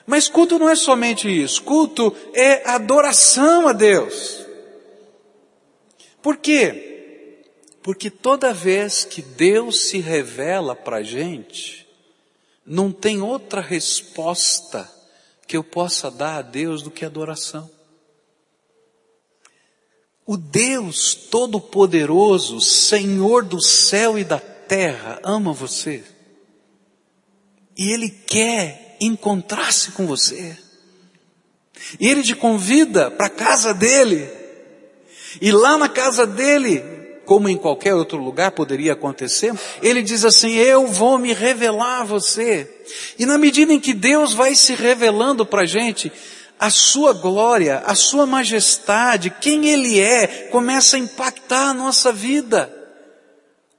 Mas 0.07 0.29
culto 0.29 0.57
não 0.57 0.69
é 0.69 0.75
somente 0.75 1.27
isso. 1.27 1.61
Culto 1.63 2.15
é 2.33 2.67
adoração 2.67 3.67
a 3.67 3.73
Deus. 3.73 4.45
Por 6.21 6.37
quê? 6.37 7.43
Porque 7.83 8.09
toda 8.09 8.53
vez 8.53 9.03
que 9.03 9.21
Deus 9.21 9.81
se 9.89 9.99
revela 9.99 10.73
para 10.73 10.97
a 10.97 11.03
gente, 11.03 11.85
não 12.65 12.89
tem 12.89 13.21
outra 13.21 13.59
resposta 13.59 14.89
que 15.45 15.57
eu 15.57 15.63
possa 15.63 16.09
dar 16.09 16.37
a 16.37 16.41
Deus 16.41 16.81
do 16.81 16.89
que 16.89 17.03
adoração. 17.03 17.69
O 20.25 20.37
Deus 20.37 21.15
Todo-Poderoso, 21.15 22.61
Senhor 22.61 23.43
do 23.43 23.61
céu 23.61 24.17
e 24.17 24.23
da 24.23 24.39
terra, 24.39 25.19
ama 25.23 25.51
você. 25.51 26.03
E 27.77 27.91
Ele 27.91 28.09
quer 28.09 28.86
encontrar-se 28.99 29.91
com 29.91 30.05
você. 30.05 30.57
E 31.99 32.07
Ele 32.07 32.23
te 32.23 32.35
convida 32.35 33.11
para 33.11 33.27
a 33.27 33.29
casa 33.29 33.73
dele. 33.73 34.29
E 35.41 35.51
lá 35.51 35.77
na 35.77 35.87
casa 35.87 36.25
dele, 36.25 36.83
como 37.25 37.49
em 37.49 37.57
qualquer 37.57 37.93
outro 37.93 38.17
lugar 38.17 38.51
poderia 38.51 38.93
acontecer, 38.93 39.53
ele 39.81 40.01
diz 40.01 40.23
assim, 40.23 40.55
eu 40.55 40.87
vou 40.87 41.19
me 41.19 41.33
revelar 41.33 42.01
a 42.01 42.05
você. 42.05 42.67
E 43.19 43.25
na 43.25 43.37
medida 43.37 43.73
em 43.73 43.79
que 43.79 43.93
Deus 43.93 44.33
vai 44.33 44.55
se 44.55 44.73
revelando 44.73 45.45
para 45.45 45.63
a 45.63 45.65
gente, 45.65 46.11
a 46.59 46.69
sua 46.69 47.13
glória, 47.13 47.83
a 47.85 47.93
sua 47.93 48.25
majestade, 48.25 49.29
quem 49.41 49.67
Ele 49.67 49.99
é, 49.99 50.47
começa 50.49 50.95
a 50.95 50.99
impactar 50.99 51.69
a 51.69 51.73
nossa 51.73 52.11
vida. 52.11 52.73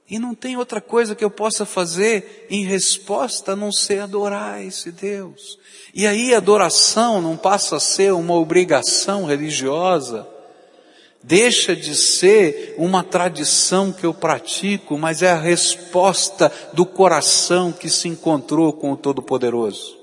E 0.09 0.17
não 0.17 0.33
tem 0.33 0.57
outra 0.57 0.81
coisa 0.81 1.13
que 1.13 1.23
eu 1.23 1.29
possa 1.29 1.65
fazer 1.65 2.47
em 2.49 2.65
resposta 2.65 3.51
a 3.51 3.55
não 3.55 3.71
ser 3.71 3.99
adorar 3.99 4.65
esse 4.65 4.91
Deus. 4.91 5.59
E 5.93 6.07
aí 6.07 6.33
a 6.33 6.37
adoração 6.37 7.21
não 7.21 7.37
passa 7.37 7.75
a 7.75 7.79
ser 7.79 8.11
uma 8.13 8.33
obrigação 8.33 9.25
religiosa, 9.25 10.27
deixa 11.21 11.75
de 11.75 11.95
ser 11.95 12.73
uma 12.75 13.03
tradição 13.03 13.91
que 13.91 14.03
eu 14.03 14.13
pratico, 14.13 14.97
mas 14.97 15.21
é 15.21 15.29
a 15.29 15.39
resposta 15.39 16.51
do 16.73 16.87
coração 16.87 17.71
que 17.71 17.87
se 17.87 18.07
encontrou 18.07 18.73
com 18.73 18.91
o 18.93 18.97
Todo-Poderoso. 18.97 19.95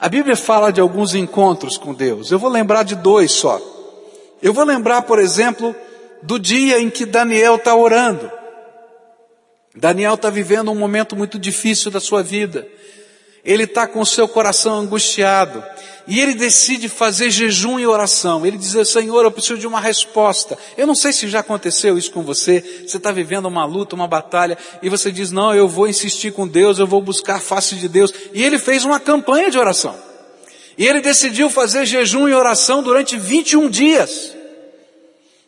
A 0.00 0.08
Bíblia 0.08 0.36
fala 0.36 0.72
de 0.72 0.80
alguns 0.80 1.14
encontros 1.14 1.76
com 1.76 1.92
Deus. 1.92 2.30
Eu 2.30 2.38
vou 2.38 2.50
lembrar 2.50 2.84
de 2.84 2.94
dois 2.94 3.32
só. 3.32 3.60
Eu 4.40 4.54
vou 4.54 4.64
lembrar, 4.64 5.02
por 5.02 5.18
exemplo, 5.18 5.76
do 6.22 6.38
dia 6.38 6.80
em 6.80 6.88
que 6.88 7.04
Daniel 7.04 7.56
está 7.56 7.74
orando. 7.74 8.43
Daniel 9.74 10.14
está 10.14 10.30
vivendo 10.30 10.70
um 10.70 10.74
momento 10.74 11.16
muito 11.16 11.38
difícil 11.38 11.90
da 11.90 12.00
sua 12.00 12.22
vida. 12.22 12.66
Ele 13.44 13.64
está 13.64 13.86
com 13.86 14.00
o 14.00 14.06
seu 14.06 14.28
coração 14.28 14.78
angustiado. 14.78 15.62
E 16.06 16.20
ele 16.20 16.34
decide 16.34 16.88
fazer 16.88 17.30
jejum 17.30 17.78
e 17.78 17.86
oração. 17.86 18.44
Ele 18.44 18.56
diz, 18.56 18.88
Senhor, 18.88 19.24
eu 19.24 19.30
preciso 19.30 19.58
de 19.58 19.66
uma 19.66 19.80
resposta. 19.80 20.56
Eu 20.76 20.86
não 20.86 20.94
sei 20.94 21.12
se 21.12 21.28
já 21.28 21.40
aconteceu 21.40 21.96
isso 21.98 22.10
com 22.10 22.22
você. 22.22 22.84
Você 22.86 22.98
está 22.98 23.10
vivendo 23.10 23.46
uma 23.46 23.64
luta, 23.64 23.94
uma 23.94 24.06
batalha, 24.06 24.56
e 24.82 24.88
você 24.88 25.10
diz, 25.10 25.30
não, 25.30 25.54
eu 25.54 25.66
vou 25.66 25.88
insistir 25.88 26.32
com 26.32 26.46
Deus, 26.46 26.78
eu 26.78 26.86
vou 26.86 27.00
buscar 27.00 27.36
a 27.36 27.40
face 27.40 27.74
de 27.74 27.88
Deus. 27.88 28.12
E 28.32 28.42
ele 28.44 28.58
fez 28.58 28.84
uma 28.84 29.00
campanha 29.00 29.50
de 29.50 29.58
oração. 29.58 29.96
E 30.76 30.86
ele 30.86 31.00
decidiu 31.00 31.48
fazer 31.48 31.86
jejum 31.86 32.28
e 32.28 32.34
oração 32.34 32.82
durante 32.82 33.16
21 33.16 33.68
dias. 33.70 34.34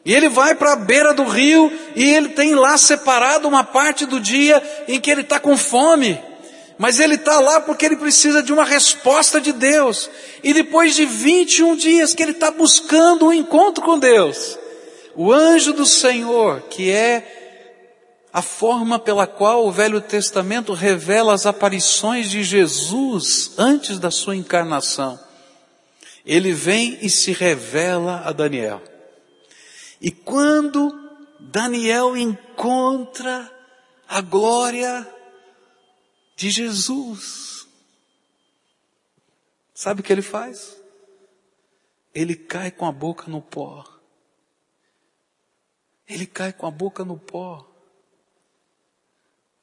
E 0.06 0.14
ele 0.14 0.28
vai 0.28 0.54
para 0.54 0.75
a 0.75 0.76
beira 0.76 1.12
do 1.12 1.25
rio 1.25 1.68
e 1.96 2.14
ele 2.14 2.28
tem 2.28 2.54
lá 2.54 2.78
separado 2.78 3.48
uma 3.48 3.64
parte 3.64 4.06
do 4.06 4.20
dia 4.20 4.62
em 4.86 5.00
que 5.00 5.10
ele 5.10 5.22
está 5.22 5.40
com 5.40 5.56
fome. 5.56 6.16
Mas 6.78 7.00
ele 7.00 7.16
está 7.16 7.40
lá 7.40 7.60
porque 7.60 7.84
ele 7.84 7.96
precisa 7.96 8.40
de 8.40 8.52
uma 8.52 8.64
resposta 8.64 9.40
de 9.40 9.50
Deus. 9.50 10.08
E 10.44 10.54
depois 10.54 10.94
de 10.94 11.04
21 11.04 11.75
dias 11.75 12.14
que 12.14 12.22
ele 12.22 12.30
está 12.30 12.52
buscando 12.52 13.26
um 13.26 13.32
encontro 13.32 13.82
com 13.82 13.98
Deus, 13.98 14.56
o 15.16 15.32
anjo 15.32 15.72
do 15.72 15.84
Senhor, 15.84 16.60
que 16.70 16.88
é 16.88 18.28
a 18.32 18.42
forma 18.42 19.00
pela 19.00 19.26
qual 19.26 19.66
o 19.66 19.72
Velho 19.72 20.00
Testamento 20.00 20.72
revela 20.72 21.34
as 21.34 21.46
aparições 21.46 22.30
de 22.30 22.44
Jesus 22.44 23.54
antes 23.58 23.98
da 23.98 24.12
sua 24.12 24.36
encarnação, 24.36 25.18
ele 26.25 26.52
vem 26.52 26.96
e 27.02 27.10
se 27.10 27.32
revela 27.32 28.22
a 28.25 28.30
Daniel. 28.30 28.80
E 30.00 30.10
quando 30.10 30.92
Daniel 31.40 32.16
encontra 32.16 33.52
a 34.08 34.20
glória 34.20 35.06
de 36.36 36.50
Jesus. 36.50 37.66
Sabe 39.74 40.00
o 40.00 40.04
que 40.04 40.12
ele 40.12 40.22
faz? 40.22 40.80
Ele 42.14 42.34
cai 42.34 42.70
com 42.70 42.86
a 42.86 42.92
boca 42.92 43.24
no 43.28 43.42
pó. 43.42 43.84
Ele 46.08 46.26
cai 46.26 46.52
com 46.52 46.66
a 46.66 46.70
boca 46.70 47.04
no 47.04 47.18
pó. 47.18 47.66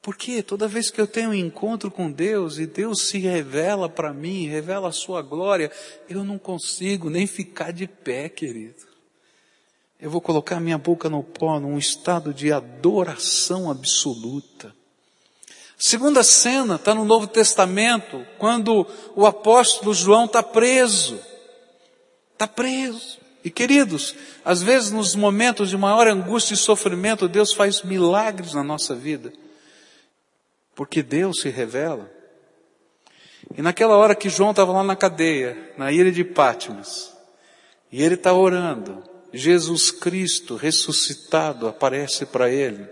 Porque 0.01 0.43
toda 0.43 0.67
vez 0.67 0.91
que 0.91 0.99
eu 0.99 1.07
tenho 1.07 1.29
um 1.29 1.33
encontro 1.33 1.89
com 1.89 2.11
Deus 2.11 2.57
e 2.57 2.67
Deus 2.67 3.07
se 3.07 3.17
revela 3.19 3.87
para 3.87 4.13
mim, 4.13 4.47
revela 4.47 4.89
a 4.89 4.91
sua 4.91 5.21
glória, 5.21 5.71
eu 6.09 6.23
não 6.25 6.37
consigo 6.37 7.09
nem 7.09 7.25
ficar 7.25 7.71
de 7.71 7.87
pé, 7.87 8.27
querido. 8.27 8.92
Eu 10.03 10.10
vou 10.10 10.19
colocar 10.19 10.60
minha 10.60 10.77
boca 10.77 11.10
no 11.10 11.24
pó 11.24 11.62
num 11.62 11.77
estado 11.77 12.33
de 12.33 12.51
adoração 12.51 13.72
absoluta. 13.72 14.75
Segunda 15.77 16.21
cena 16.23 16.75
está 16.75 16.93
no 16.93 17.06
Novo 17.06 17.25
Testamento, 17.25 18.27
quando 18.38 18.86
o 19.15 19.25
apóstolo 19.25 19.93
João 19.93 20.25
está 20.25 20.43
preso. 20.43 21.17
Está 22.34 22.45
preso. 22.45 23.17
E 23.45 23.49
queridos, 23.49 24.13
às 24.43 24.62
vezes 24.62 24.91
nos 24.91 25.15
momentos 25.15 25.69
de 25.69 25.77
maior 25.77 26.06
angústia 26.06 26.54
e 26.54 26.58
sofrimento, 26.58 27.30
Deus 27.30 27.54
faz 27.54 27.82
milagres 27.82 28.54
na 28.54 28.62
nossa 28.62 28.93
vida. 28.93 29.32
Porque 30.75 31.01
Deus 31.01 31.39
se 31.39 31.47
revela. 31.47 32.12
E 33.56 33.62
naquela 33.62 33.95
hora 33.95 34.15
que 34.15 34.27
João 34.27 34.51
estava 34.51 34.73
lá 34.73 34.84
na 34.84 34.97
cadeia, 34.97 35.71
na 35.77 35.93
ilha 35.93 36.12
de 36.12 36.25
Pátimos, 36.25 37.13
e 37.89 38.04
ele 38.04 38.15
está 38.15 38.34
orando, 38.34 39.12
Jesus 39.34 39.89
Cristo 39.89 40.56
ressuscitado 40.56 41.67
aparece 41.67 42.24
para 42.24 42.52
ele. 42.52 42.88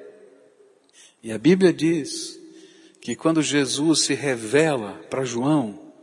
E 1.22 1.32
a 1.32 1.38
Bíblia 1.38 1.72
diz 1.72 2.40
que 3.00 3.16
quando 3.16 3.44
Jesus 3.44 4.02
se 4.02 4.16
revela 4.16 4.94
para 5.08 5.24
João, 5.24 5.94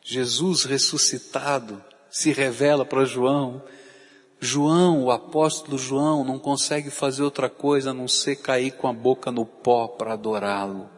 Jesus 0.00 0.64
ressuscitado 0.64 1.82
se 2.08 2.32
revela 2.32 2.84
para 2.84 3.04
João, 3.04 3.62
João, 4.38 5.02
o 5.02 5.10
apóstolo 5.10 5.76
João, 5.76 6.22
não 6.24 6.38
consegue 6.38 6.90
fazer 6.90 7.22
outra 7.22 7.48
coisa 7.48 7.90
a 7.90 7.94
não 7.94 8.06
ser 8.06 8.36
cair 8.36 8.72
com 8.72 8.86
a 8.86 8.92
boca 8.92 9.32
no 9.32 9.44
pó 9.44 9.88
para 9.88 10.12
adorá-lo. 10.12 10.88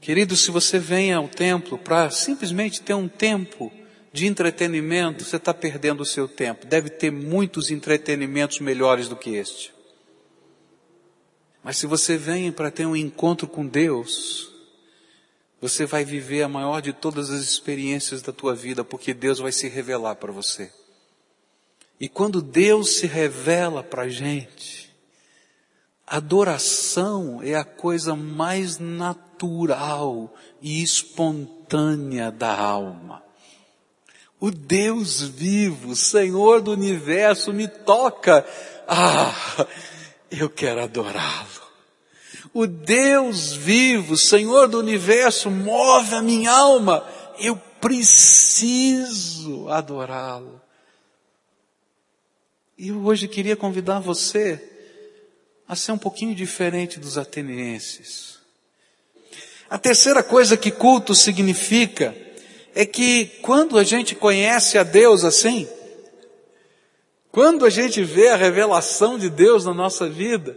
Querido, 0.00 0.36
se 0.36 0.50
você 0.50 0.78
vem 0.78 1.12
ao 1.12 1.28
templo 1.28 1.76
para 1.76 2.10
simplesmente 2.10 2.80
ter 2.80 2.94
um 2.94 3.08
tempo 3.08 3.72
de 4.16 4.26
entretenimento, 4.26 5.22
você 5.22 5.36
está 5.36 5.52
perdendo 5.52 6.00
o 6.00 6.06
seu 6.06 6.26
tempo. 6.26 6.66
Deve 6.66 6.88
ter 6.88 7.12
muitos 7.12 7.70
entretenimentos 7.70 8.60
melhores 8.60 9.08
do 9.08 9.14
que 9.14 9.36
este. 9.36 9.74
Mas 11.62 11.76
se 11.76 11.86
você 11.86 12.16
vem 12.16 12.50
para 12.50 12.70
ter 12.70 12.86
um 12.86 12.96
encontro 12.96 13.46
com 13.46 13.66
Deus, 13.66 14.50
você 15.60 15.84
vai 15.84 16.02
viver 16.02 16.42
a 16.42 16.48
maior 16.48 16.80
de 16.80 16.94
todas 16.94 17.30
as 17.30 17.42
experiências 17.42 18.22
da 18.22 18.32
tua 18.32 18.54
vida, 18.54 18.82
porque 18.82 19.12
Deus 19.12 19.38
vai 19.38 19.52
se 19.52 19.68
revelar 19.68 20.16
para 20.16 20.32
você. 20.32 20.72
E 22.00 22.08
quando 22.08 22.40
Deus 22.40 22.96
se 22.96 23.06
revela 23.06 23.82
para 23.82 24.02
a 24.02 24.08
gente, 24.08 24.90
adoração 26.06 27.42
é 27.42 27.54
a 27.54 27.64
coisa 27.64 28.16
mais 28.16 28.78
natural 28.78 30.34
e 30.62 30.82
espontânea 30.82 32.30
da 32.30 32.58
alma. 32.58 33.25
O 34.38 34.50
Deus 34.50 35.22
vivo, 35.22 35.96
Senhor 35.96 36.60
do 36.60 36.72
universo, 36.72 37.52
me 37.52 37.66
toca. 37.66 38.46
Ah, 38.86 39.66
eu 40.30 40.50
quero 40.50 40.82
adorá-lo. 40.82 41.66
O 42.52 42.66
Deus 42.66 43.52
vivo, 43.54 44.16
Senhor 44.16 44.68
do 44.68 44.78
universo, 44.78 45.50
move 45.50 46.14
a 46.14 46.22
minha 46.22 46.50
alma. 46.50 47.06
Eu 47.38 47.56
preciso 47.80 49.68
adorá-lo. 49.68 50.60
E 52.78 52.92
hoje 52.92 53.26
queria 53.28 53.56
convidar 53.56 54.00
você 54.00 54.62
a 55.66 55.74
ser 55.74 55.92
um 55.92 55.98
pouquinho 55.98 56.34
diferente 56.34 57.00
dos 57.00 57.16
atenienses. 57.16 58.38
A 59.68 59.78
terceira 59.78 60.22
coisa 60.22 60.56
que 60.56 60.70
culto 60.70 61.14
significa 61.14 62.14
é 62.76 62.84
que 62.84 63.24
quando 63.40 63.78
a 63.78 63.82
gente 63.82 64.14
conhece 64.14 64.76
a 64.76 64.82
Deus 64.82 65.24
assim, 65.24 65.66
quando 67.32 67.64
a 67.64 67.70
gente 67.70 68.04
vê 68.04 68.28
a 68.28 68.36
revelação 68.36 69.18
de 69.18 69.30
Deus 69.30 69.64
na 69.64 69.72
nossa 69.72 70.06
vida, 70.06 70.54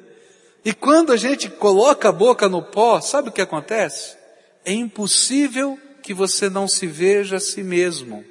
e 0.65 0.73
quando 0.73 1.13
a 1.13 1.15
gente 1.15 1.49
coloca 1.49 2.09
a 2.09 2.11
boca 2.11 2.49
no 2.49 2.61
pó, 2.61 2.99
sabe 2.99 3.29
o 3.29 3.31
que 3.31 3.39
acontece? 3.39 4.17
É 4.65 4.73
impossível 4.73 5.79
que 6.03 6.13
você 6.13 6.49
não 6.49 6.67
se 6.67 6.85
veja 6.85 7.37
a 7.37 7.39
si 7.39 7.63
mesmo. 7.63 8.25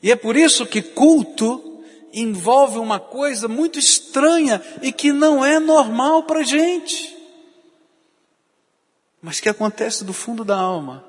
E 0.00 0.12
é 0.12 0.14
por 0.14 0.36
isso 0.36 0.66
que 0.66 0.80
culto 0.80 1.82
envolve 2.12 2.78
uma 2.78 3.00
coisa 3.00 3.48
muito 3.48 3.76
estranha 3.76 4.62
e 4.82 4.92
que 4.92 5.12
não 5.12 5.44
é 5.44 5.58
normal 5.58 6.22
para 6.22 6.44
gente, 6.44 7.16
mas 9.20 9.40
que 9.40 9.48
acontece 9.48 10.04
do 10.04 10.12
fundo 10.12 10.44
da 10.44 10.56
alma 10.56 11.07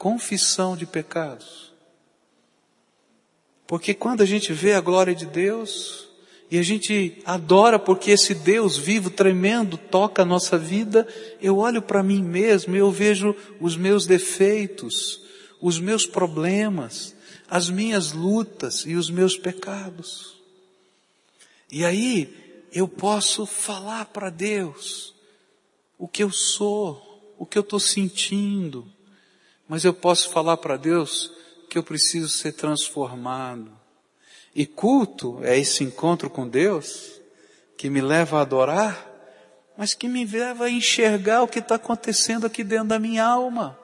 confissão 0.00 0.74
de 0.74 0.86
pecados. 0.86 1.74
Porque 3.66 3.92
quando 3.92 4.22
a 4.22 4.24
gente 4.24 4.50
vê 4.50 4.72
a 4.72 4.80
glória 4.80 5.14
de 5.14 5.26
Deus, 5.26 6.08
e 6.50 6.56
a 6.58 6.62
gente 6.62 7.20
adora 7.26 7.78
porque 7.78 8.10
esse 8.10 8.34
Deus 8.34 8.78
vivo, 8.78 9.10
tremendo, 9.10 9.76
toca 9.76 10.22
a 10.22 10.24
nossa 10.24 10.56
vida, 10.56 11.06
eu 11.38 11.58
olho 11.58 11.82
para 11.82 12.02
mim 12.02 12.22
mesmo 12.22 12.74
e 12.74 12.78
eu 12.78 12.90
vejo 12.90 13.36
os 13.60 13.76
meus 13.76 14.06
defeitos, 14.06 15.20
os 15.60 15.78
meus 15.78 16.06
problemas, 16.06 17.14
as 17.46 17.68
minhas 17.68 18.12
lutas 18.12 18.86
e 18.86 18.94
os 18.94 19.10
meus 19.10 19.36
pecados. 19.36 20.34
E 21.70 21.84
aí 21.84 22.64
eu 22.72 22.88
posso 22.88 23.44
falar 23.44 24.06
para 24.06 24.30
Deus 24.30 25.14
o 25.98 26.08
que 26.08 26.22
eu 26.22 26.32
sou, 26.32 27.34
o 27.38 27.44
que 27.44 27.58
eu 27.58 27.62
estou 27.62 27.78
sentindo, 27.78 28.90
mas 29.70 29.84
eu 29.84 29.94
posso 29.94 30.30
falar 30.30 30.56
para 30.56 30.76
Deus 30.76 31.30
que 31.68 31.78
eu 31.78 31.82
preciso 31.84 32.28
ser 32.28 32.54
transformado. 32.54 33.70
E 34.52 34.66
culto 34.66 35.38
é 35.44 35.56
esse 35.56 35.84
encontro 35.84 36.28
com 36.28 36.48
Deus 36.48 37.20
que 37.78 37.88
me 37.88 38.00
leva 38.00 38.38
a 38.38 38.40
adorar, 38.40 39.08
mas 39.78 39.94
que 39.94 40.08
me 40.08 40.24
leva 40.24 40.64
a 40.64 40.70
enxergar 40.70 41.44
o 41.44 41.46
que 41.46 41.60
está 41.60 41.76
acontecendo 41.76 42.46
aqui 42.46 42.64
dentro 42.64 42.88
da 42.88 42.98
minha 42.98 43.24
alma. 43.24 43.78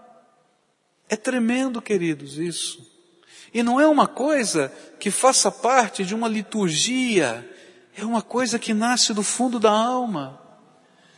É 1.09 1.15
tremendo, 1.15 1.81
queridos, 1.81 2.37
isso. 2.37 2.85
E 3.55 3.63
não 3.63 3.81
é 3.81 3.87
uma 3.87 4.09
coisa 4.09 4.73
que 4.99 5.13
faça 5.13 5.53
parte 5.53 6.05
de 6.05 6.17
uma 6.17 6.27
liturgia, 6.27 7.49
é 7.97 8.05
uma 8.05 8.23
coisa 8.23 8.59
que 8.59 8.75
nasce 8.75 9.15
do 9.15 9.23
fundo 9.23 9.61
da 9.61 9.71
alma. 9.71 10.43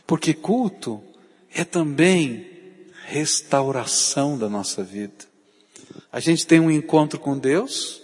Porque 0.05 0.31
culto 0.31 1.03
é 1.51 1.63
também 1.63 2.48
restauração 3.09 4.37
da 4.37 4.47
nossa 4.47 4.83
vida. 4.83 5.25
A 6.11 6.19
gente 6.19 6.45
tem 6.45 6.59
um 6.59 6.69
encontro 6.69 7.19
com 7.19 7.35
Deus, 7.37 8.01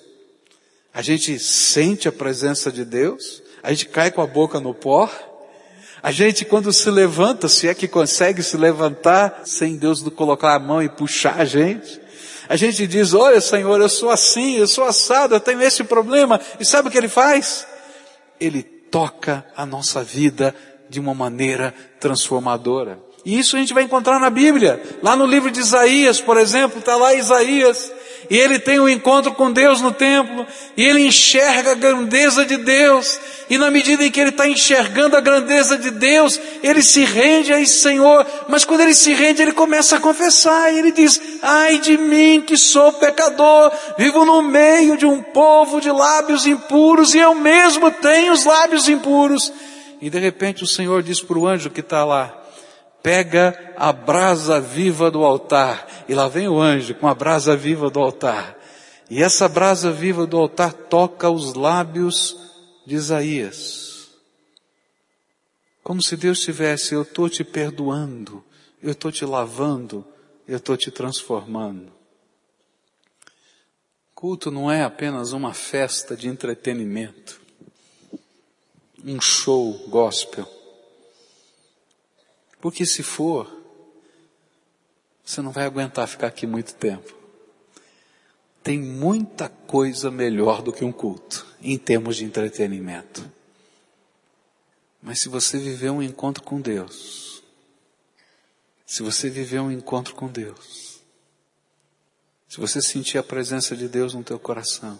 a 0.91 1.01
gente 1.01 1.37
sente 1.37 2.07
a 2.07 2.11
presença 2.11 2.71
de 2.71 2.83
Deus, 2.83 3.43
a 3.61 3.69
gente 3.69 3.87
cai 3.87 4.09
com 4.09 4.21
a 4.21 4.27
boca 4.27 4.59
no 4.59 4.73
pó, 4.73 5.07
a 6.01 6.11
gente 6.11 6.43
quando 6.43 6.73
se 6.73 6.89
levanta, 6.89 7.47
se 7.47 7.67
é 7.67 7.75
que 7.75 7.87
consegue 7.87 8.41
se 8.41 8.57
levantar 8.57 9.43
sem 9.45 9.77
Deus 9.77 10.01
colocar 10.09 10.55
a 10.55 10.59
mão 10.59 10.81
e 10.81 10.89
puxar 10.89 11.39
a 11.39 11.45
gente, 11.45 12.01
a 12.49 12.55
gente 12.55 12.87
diz, 12.87 13.13
olha 13.13 13.39
Senhor, 13.39 13.79
eu 13.79 13.89
sou 13.89 14.09
assim, 14.09 14.55
eu 14.55 14.67
sou 14.67 14.85
assado, 14.85 15.35
eu 15.35 15.39
tenho 15.39 15.61
esse 15.61 15.83
problema, 15.83 16.41
e 16.59 16.65
sabe 16.65 16.87
o 16.87 16.91
que 16.91 16.97
Ele 16.97 17.09
faz? 17.09 17.67
Ele 18.39 18.63
toca 18.63 19.45
a 19.55 19.67
nossa 19.67 20.03
vida 20.03 20.55
de 20.89 20.99
uma 20.99 21.13
maneira 21.13 21.73
transformadora. 21.99 23.04
E 23.25 23.39
isso 23.39 23.55
a 23.55 23.59
gente 23.59 23.73
vai 23.73 23.83
encontrar 23.83 24.19
na 24.19 24.29
Bíblia. 24.29 24.79
Lá 25.01 25.15
no 25.15 25.25
livro 25.25 25.49
de 25.49 25.59
Isaías, 25.59 26.21
por 26.21 26.37
exemplo, 26.37 26.79
está 26.79 26.95
lá 26.95 27.13
Isaías. 27.15 27.91
E 28.29 28.37
ele 28.37 28.59
tem 28.59 28.79
um 28.79 28.89
encontro 28.89 29.33
com 29.33 29.51
Deus 29.51 29.81
no 29.81 29.91
templo, 29.91 30.47
e 30.75 30.83
ele 30.83 31.05
enxerga 31.05 31.71
a 31.71 31.75
grandeza 31.75 32.43
de 32.43 32.57
Deus, 32.57 33.19
e 33.49 33.57
na 33.57 33.69
medida 33.69 34.03
em 34.03 34.09
que 34.09 34.19
ele 34.19 34.31
está 34.31 34.47
enxergando 34.47 35.15
a 35.15 35.21
grandeza 35.21 35.77
de 35.77 35.91
Deus, 35.91 36.39
ele 36.63 36.81
se 36.81 37.03
rende 37.03 37.53
a 37.53 37.61
esse 37.61 37.79
Senhor, 37.79 38.25
mas 38.47 38.65
quando 38.65 38.81
ele 38.81 38.95
se 38.95 39.13
rende, 39.13 39.43
ele 39.43 39.51
começa 39.51 39.97
a 39.97 39.99
confessar, 39.99 40.73
e 40.73 40.79
ele 40.79 40.91
diz, 40.91 41.21
ai 41.41 41.77
de 41.77 41.97
mim 41.99 42.41
que 42.41 42.57
sou 42.57 42.93
pecador, 42.93 43.71
vivo 43.95 44.25
no 44.25 44.41
meio 44.41 44.97
de 44.97 45.05
um 45.05 45.21
povo 45.21 45.79
de 45.79 45.91
lábios 45.91 46.47
impuros, 46.47 47.13
e 47.13 47.19
eu 47.19 47.35
mesmo 47.35 47.91
tenho 47.91 48.33
os 48.33 48.43
lábios 48.43 48.89
impuros. 48.89 49.53
E 50.01 50.09
de 50.09 50.17
repente 50.17 50.63
o 50.63 50.67
Senhor 50.67 51.03
diz 51.03 51.21
para 51.21 51.37
o 51.37 51.47
anjo 51.47 51.69
que 51.69 51.81
está 51.81 52.03
lá, 52.03 52.44
pega 53.05 53.75
a 53.77 53.93
brasa 53.93 54.59
viva 54.59 55.11
do 55.11 55.23
altar. 55.23 56.05
E 56.09 56.15
lá 56.15 56.27
vem 56.27 56.47
o 56.47 56.59
anjo 56.59 56.95
com 56.95 57.07
a 57.07 57.13
brasa 57.13 57.55
viva 57.55 57.87
do 57.87 57.99
altar. 57.99 58.57
E 59.11 59.21
essa 59.21 59.47
brasa 59.47 59.91
viva 59.91 60.25
do 60.25 60.35
altar 60.35 60.73
toca 60.73 61.29
os 61.29 61.53
lábios 61.53 62.35
de 62.83 62.95
Isaías. 62.95 64.09
Como 65.83 66.01
se 66.01 66.17
Deus 66.17 66.39
tivesse, 66.39 66.95
eu 66.95 67.03
estou 67.03 67.29
te 67.29 67.43
perdoando, 67.43 68.43
eu 68.81 68.93
estou 68.93 69.11
te 69.11 69.23
lavando, 69.23 70.03
eu 70.47 70.57
estou 70.57 70.75
te 70.75 70.89
transformando. 70.89 71.91
Culto 74.15 74.49
não 74.49 74.71
é 74.71 74.81
apenas 74.81 75.31
uma 75.31 75.53
festa 75.53 76.17
de 76.17 76.27
entretenimento, 76.27 77.39
um 79.03 79.21
show 79.21 79.73
gospel. 79.89 80.64
Porque 82.65 82.83
se 82.83 83.03
for, 83.03 83.47
você 85.23 85.39
não 85.39 85.51
vai 85.51 85.65
aguentar 85.65 86.07
ficar 86.07 86.25
aqui 86.25 86.47
muito 86.47 86.73
tempo. 86.73 87.15
Tem 88.63 88.79
muita 88.79 89.47
coisa 89.47 90.09
melhor 90.09 90.63
do 90.63 90.73
que 90.73 90.83
um 90.83 90.91
culto, 90.91 91.45
em 91.61 91.77
termos 91.77 92.15
de 92.15 92.25
entretenimento. 92.25 93.31
Mas 94.99 95.19
se 95.19 95.29
você 95.29 95.59
viver 95.59 95.91
um 95.91 96.01
encontro 96.01 96.41
com 96.41 96.59
Deus, 96.59 97.43
se 98.83 99.03
você 99.03 99.29
viver 99.29 99.59
um 99.59 99.71
encontro 99.71 100.15
com 100.15 100.27
Deus, 100.27 101.01
se 102.49 102.59
você 102.59 102.81
sentir 102.81 103.19
a 103.19 103.23
presença 103.23 103.75
de 103.75 103.87
Deus 103.87 104.15
no 104.15 104.23
teu 104.23 104.39
coração, 104.39 104.97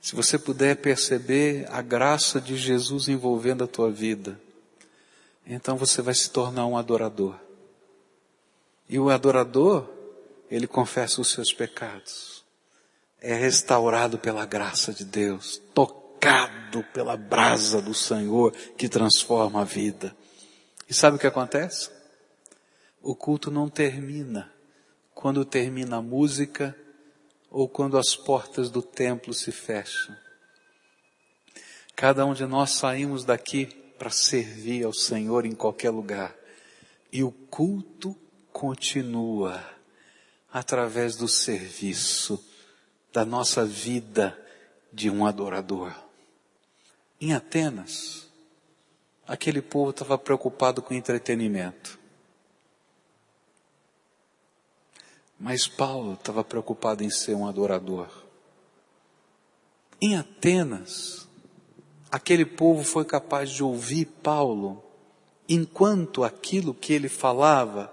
se 0.00 0.16
você 0.16 0.36
puder 0.36 0.78
perceber 0.78 1.64
a 1.70 1.80
graça 1.80 2.40
de 2.40 2.56
Jesus 2.56 3.06
envolvendo 3.06 3.62
a 3.62 3.68
tua 3.68 3.88
vida, 3.88 4.36
então 5.48 5.78
você 5.78 6.02
vai 6.02 6.14
se 6.14 6.30
tornar 6.30 6.66
um 6.66 6.76
adorador. 6.76 7.34
E 8.86 8.98
o 8.98 9.08
adorador, 9.08 9.88
ele 10.50 10.66
confessa 10.66 11.22
os 11.22 11.30
seus 11.30 11.52
pecados. 11.52 12.44
É 13.18 13.34
restaurado 13.34 14.18
pela 14.18 14.44
graça 14.44 14.92
de 14.92 15.04
Deus, 15.04 15.60
tocado 15.74 16.84
pela 16.92 17.16
brasa 17.16 17.80
do 17.80 17.94
Senhor 17.94 18.52
que 18.76 18.88
transforma 18.88 19.62
a 19.62 19.64
vida. 19.64 20.14
E 20.88 20.92
sabe 20.92 21.16
o 21.16 21.20
que 21.20 21.26
acontece? 21.26 21.90
O 23.02 23.14
culto 23.14 23.50
não 23.50 23.70
termina 23.70 24.52
quando 25.14 25.44
termina 25.44 25.96
a 25.96 26.02
música 26.02 26.76
ou 27.50 27.68
quando 27.68 27.96
as 27.96 28.14
portas 28.14 28.70
do 28.70 28.82
templo 28.82 29.32
se 29.32 29.50
fecham. 29.50 30.14
Cada 31.96 32.24
um 32.26 32.34
de 32.34 32.46
nós 32.46 32.72
saímos 32.72 33.24
daqui 33.24 33.87
para 33.98 34.10
servir 34.10 34.84
ao 34.84 34.92
Senhor 34.92 35.44
em 35.44 35.54
qualquer 35.54 35.90
lugar. 35.90 36.34
E 37.12 37.22
o 37.22 37.32
culto 37.32 38.16
continua 38.52 39.64
através 40.52 41.16
do 41.16 41.28
serviço 41.28 42.42
da 43.12 43.24
nossa 43.24 43.64
vida 43.64 44.38
de 44.92 45.10
um 45.10 45.26
adorador. 45.26 45.92
Em 47.20 47.34
Atenas, 47.34 48.28
aquele 49.26 49.60
povo 49.60 49.90
estava 49.90 50.16
preocupado 50.16 50.80
com 50.80 50.94
entretenimento. 50.94 51.98
Mas 55.38 55.68
Paulo 55.68 56.14
estava 56.14 56.42
preocupado 56.42 57.04
em 57.04 57.10
ser 57.10 57.34
um 57.34 57.46
adorador. 57.46 58.08
Em 60.00 60.16
Atenas, 60.16 61.27
aquele 62.10 62.44
povo 62.44 62.82
foi 62.82 63.04
capaz 63.04 63.50
de 63.50 63.62
ouvir 63.62 64.06
Paulo, 64.22 64.82
enquanto 65.48 66.24
aquilo 66.24 66.74
que 66.74 66.92
ele 66.92 67.08
falava 67.08 67.92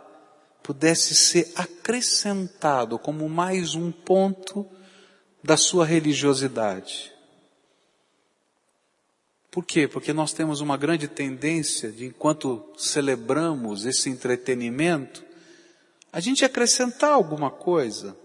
pudesse 0.63 1.13
ser 1.13 1.51
acrescentado 1.55 2.97
como 2.97 3.29
mais 3.29 3.75
um 3.75 3.91
ponto 3.91 4.65
da 5.43 5.55
sua 5.55 5.85
religiosidade. 5.85 7.13
Por 9.51 9.63
quê? 9.63 9.87
Porque 9.87 10.11
nós 10.11 10.33
temos 10.33 10.59
uma 10.59 10.75
grande 10.75 11.07
tendência 11.07 11.91
de, 11.91 12.07
enquanto 12.07 12.73
celebramos 12.77 13.85
esse 13.85 14.09
entretenimento, 14.09 15.23
a 16.11 16.19
gente 16.19 16.43
acrescentar 16.43 17.11
alguma 17.11 17.51
coisa, 17.51 18.17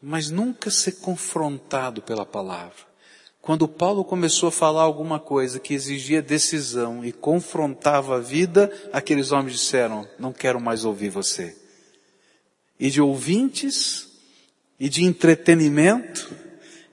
mas 0.00 0.30
nunca 0.30 0.70
ser 0.70 1.00
confrontado 1.00 2.02
pela 2.02 2.26
palavra. 2.26 2.89
Quando 3.42 3.66
Paulo 3.66 4.04
começou 4.04 4.50
a 4.50 4.52
falar 4.52 4.82
alguma 4.82 5.18
coisa 5.18 5.58
que 5.58 5.72
exigia 5.72 6.20
decisão 6.20 7.04
e 7.04 7.10
confrontava 7.10 8.16
a 8.16 8.20
vida, 8.20 8.70
aqueles 8.92 9.32
homens 9.32 9.54
disseram, 9.54 10.06
não 10.18 10.32
quero 10.32 10.60
mais 10.60 10.84
ouvir 10.84 11.08
você. 11.08 11.56
E 12.78 12.90
de 12.90 13.00
ouvintes 13.00 14.08
e 14.78 14.88
de 14.88 15.04
entretenimento, 15.04 16.34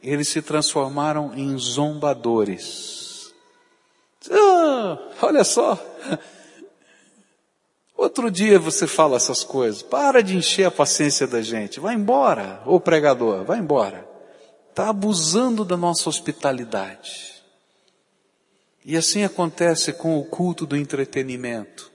eles 0.02 0.30
se 0.30 0.42
transformaram 0.42 1.34
em 1.36 1.58
zombadores. 1.58 3.34
Ah, 4.32 5.00
olha 5.22 5.44
só. 5.44 5.78
Outro 7.96 8.32
dia 8.32 8.58
você 8.58 8.88
fala 8.88 9.18
essas 9.18 9.44
coisas. 9.44 9.82
Para 9.82 10.22
de 10.24 10.38
encher 10.38 10.66
a 10.66 10.72
paciência 10.72 11.28
da 11.28 11.42
gente. 11.42 11.80
Vai 11.80 11.96
embora, 11.96 12.62
ô 12.66 12.80
pregador, 12.80 13.44
vai 13.44 13.60
embora 13.60 14.07
está 14.78 14.90
abusando 14.90 15.66
da 15.66 15.76
nossa 15.76 16.08
hospitalidade. 16.08 17.34
E 18.86 18.96
assim 18.96 19.24
acontece 19.24 19.92
com 19.92 20.20
o 20.20 20.24
culto 20.24 20.68
do 20.68 20.78
entretenimento. 20.78 21.92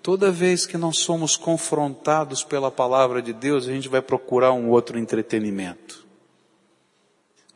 Toda 0.00 0.30
vez 0.30 0.66
que 0.66 0.78
nós 0.78 1.00
somos 1.00 1.36
confrontados 1.36 2.44
pela 2.44 2.70
palavra 2.70 3.20
de 3.20 3.32
Deus, 3.32 3.66
a 3.66 3.72
gente 3.72 3.88
vai 3.88 4.00
procurar 4.00 4.52
um 4.52 4.70
outro 4.70 5.00
entretenimento. 5.00 6.06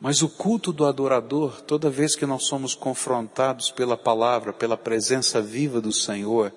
Mas 0.01 0.21
o 0.21 0.27
culto 0.27 0.73
do 0.73 0.85
adorador, 0.85 1.61
toda 1.61 1.89
vez 1.89 2.13
que 2.13 2.25
nós 2.25 2.45
somos 2.45 2.75
confrontados 2.75 3.71
pela 3.71 3.95
palavra, 3.95 4.51
pela 4.51 4.75
presença 4.75 5.41
viva 5.41 5.79
do 5.79 5.93
Senhor, 5.93 6.51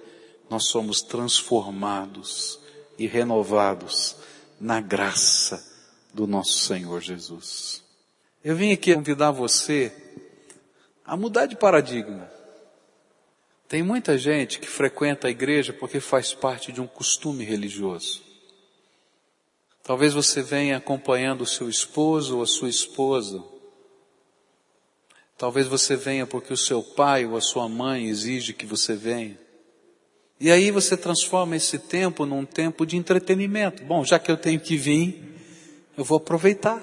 nós 0.50 0.64
somos 0.64 1.00
transformados 1.00 2.58
e 2.98 3.06
renovados 3.06 4.16
na 4.60 4.80
graça 4.80 5.77
do 6.12 6.26
nosso 6.26 6.58
Senhor 6.60 7.00
Jesus. 7.00 7.82
Eu 8.42 8.56
vim 8.56 8.72
aqui 8.72 8.94
convidar 8.94 9.30
você 9.30 9.92
a 11.04 11.16
mudar 11.16 11.46
de 11.46 11.56
paradigma. 11.56 12.30
Tem 13.68 13.82
muita 13.82 14.16
gente 14.16 14.58
que 14.58 14.66
frequenta 14.66 15.26
a 15.26 15.30
igreja 15.30 15.72
porque 15.72 16.00
faz 16.00 16.32
parte 16.32 16.72
de 16.72 16.80
um 16.80 16.86
costume 16.86 17.44
religioso. 17.44 18.22
Talvez 19.82 20.12
você 20.12 20.42
venha 20.42 20.76
acompanhando 20.76 21.42
o 21.42 21.46
seu 21.46 21.68
esposo 21.68 22.36
ou 22.36 22.42
a 22.42 22.46
sua 22.46 22.68
esposa. 22.68 23.42
Talvez 25.36 25.66
você 25.66 25.96
venha 25.96 26.26
porque 26.26 26.52
o 26.52 26.56
seu 26.56 26.82
pai 26.82 27.24
ou 27.24 27.36
a 27.36 27.40
sua 27.40 27.68
mãe 27.68 28.06
exige 28.06 28.52
que 28.52 28.66
você 28.66 28.94
venha. 28.94 29.38
E 30.40 30.50
aí 30.50 30.70
você 30.70 30.96
transforma 30.96 31.56
esse 31.56 31.78
tempo 31.78 32.24
num 32.24 32.44
tempo 32.44 32.84
de 32.84 32.96
entretenimento. 32.96 33.82
Bom, 33.84 34.04
já 34.04 34.18
que 34.18 34.30
eu 34.30 34.36
tenho 34.36 34.60
que 34.60 34.76
vir, 34.76 35.37
eu 35.98 36.04
vou 36.04 36.18
aproveitar. 36.18 36.80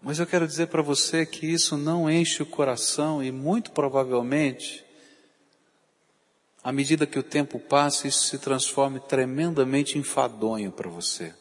Mas 0.00 0.18
eu 0.18 0.26
quero 0.26 0.46
dizer 0.46 0.68
para 0.68 0.80
você 0.80 1.26
que 1.26 1.46
isso 1.46 1.76
não 1.76 2.10
enche 2.10 2.42
o 2.42 2.46
coração 2.46 3.22
e 3.22 3.30
muito 3.30 3.72
provavelmente 3.72 4.84
à 6.64 6.72
medida 6.72 7.06
que 7.06 7.18
o 7.18 7.22
tempo 7.22 7.58
passa, 7.58 8.08
isso 8.08 8.24
se 8.24 8.38
transforma 8.38 8.98
tremendamente 8.98 9.98
enfadonho 9.98 10.72
para 10.72 10.88
você. 10.88 11.34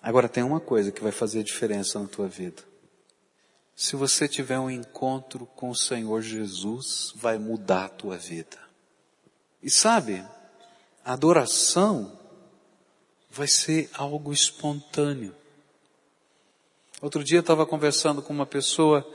Agora 0.00 0.28
tem 0.28 0.42
uma 0.42 0.60
coisa 0.60 0.92
que 0.92 1.02
vai 1.02 1.12
fazer 1.12 1.42
diferença 1.42 1.98
na 1.98 2.06
tua 2.06 2.28
vida. 2.28 2.62
Se 3.74 3.96
você 3.96 4.28
tiver 4.28 4.58
um 4.58 4.70
encontro 4.70 5.46
com 5.46 5.70
o 5.70 5.74
Senhor 5.74 6.22
Jesus, 6.22 7.12
vai 7.16 7.38
mudar 7.38 7.86
a 7.86 7.88
tua 7.88 8.16
vida. 8.16 8.58
E 9.62 9.70
sabe, 9.70 10.24
a 11.04 11.12
adoração 11.12 12.18
vai 13.32 13.48
ser 13.48 13.88
algo 13.94 14.30
espontâneo. 14.30 15.34
Outro 17.00 17.24
dia 17.24 17.38
eu 17.38 17.40
estava 17.40 17.64
conversando 17.64 18.20
com 18.20 18.32
uma 18.32 18.44
pessoa 18.44 19.06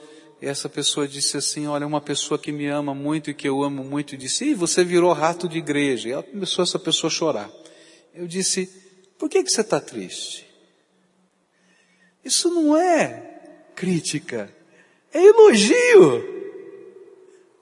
e 0.42 0.48
essa 0.48 0.68
pessoa 0.68 1.08
disse 1.08 1.38
assim, 1.38 1.68
olha, 1.68 1.86
uma 1.86 2.02
pessoa 2.02 2.38
que 2.38 2.52
me 2.52 2.68
ama 2.68 2.94
muito 2.96 3.30
e 3.30 3.34
que 3.34 3.48
eu 3.48 3.64
amo 3.64 3.84
muito, 3.84 4.18
disse, 4.18 4.46
Ih, 4.46 4.54
você 4.56 4.84
virou 4.84 5.14
rato 5.14 5.48
de 5.48 5.60
igreja. 5.60 6.10
E 6.10 6.12
ela 6.12 6.24
começou 6.24 6.64
essa 6.64 6.80
pessoa 6.80 7.10
a 7.10 7.14
chorar. 7.14 7.52
Eu 8.14 8.28
disse, 8.28 8.68
por 9.18 9.30
que, 9.30 9.44
que 9.44 9.52
você 9.52 9.62
está 9.62 9.80
triste? 9.80 10.48
Isso 12.26 12.50
não 12.50 12.76
é 12.76 13.24
crítica, 13.76 14.54
é 15.14 15.24
elogio. 15.24 16.36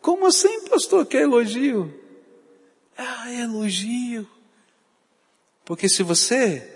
Como 0.01 0.25
assim, 0.25 0.67
pastor, 0.69 1.05
que 1.05 1.17
é 1.17 1.21
elogio? 1.21 1.93
Ah, 2.97 3.31
é 3.31 3.41
elogio. 3.41 4.27
Porque 5.65 5.89
se 5.89 6.03
você 6.03 6.71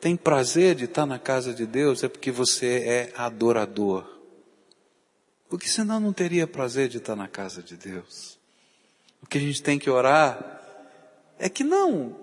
tem 0.00 0.16
prazer 0.16 0.74
de 0.74 0.84
estar 0.84 1.06
na 1.06 1.18
casa 1.18 1.54
de 1.54 1.64
Deus, 1.64 2.02
é 2.02 2.08
porque 2.08 2.30
você 2.30 2.82
é 2.84 3.12
adorador. 3.16 4.04
Porque 5.48 5.68
senão 5.68 6.00
não 6.00 6.12
teria 6.12 6.46
prazer 6.46 6.88
de 6.88 6.98
estar 6.98 7.14
na 7.14 7.28
casa 7.28 7.62
de 7.62 7.76
Deus. 7.76 8.36
O 9.22 9.26
que 9.26 9.38
a 9.38 9.40
gente 9.40 9.62
tem 9.62 9.78
que 9.78 9.88
orar 9.88 10.60
é 11.38 11.48
que 11.48 11.62
não 11.62 12.16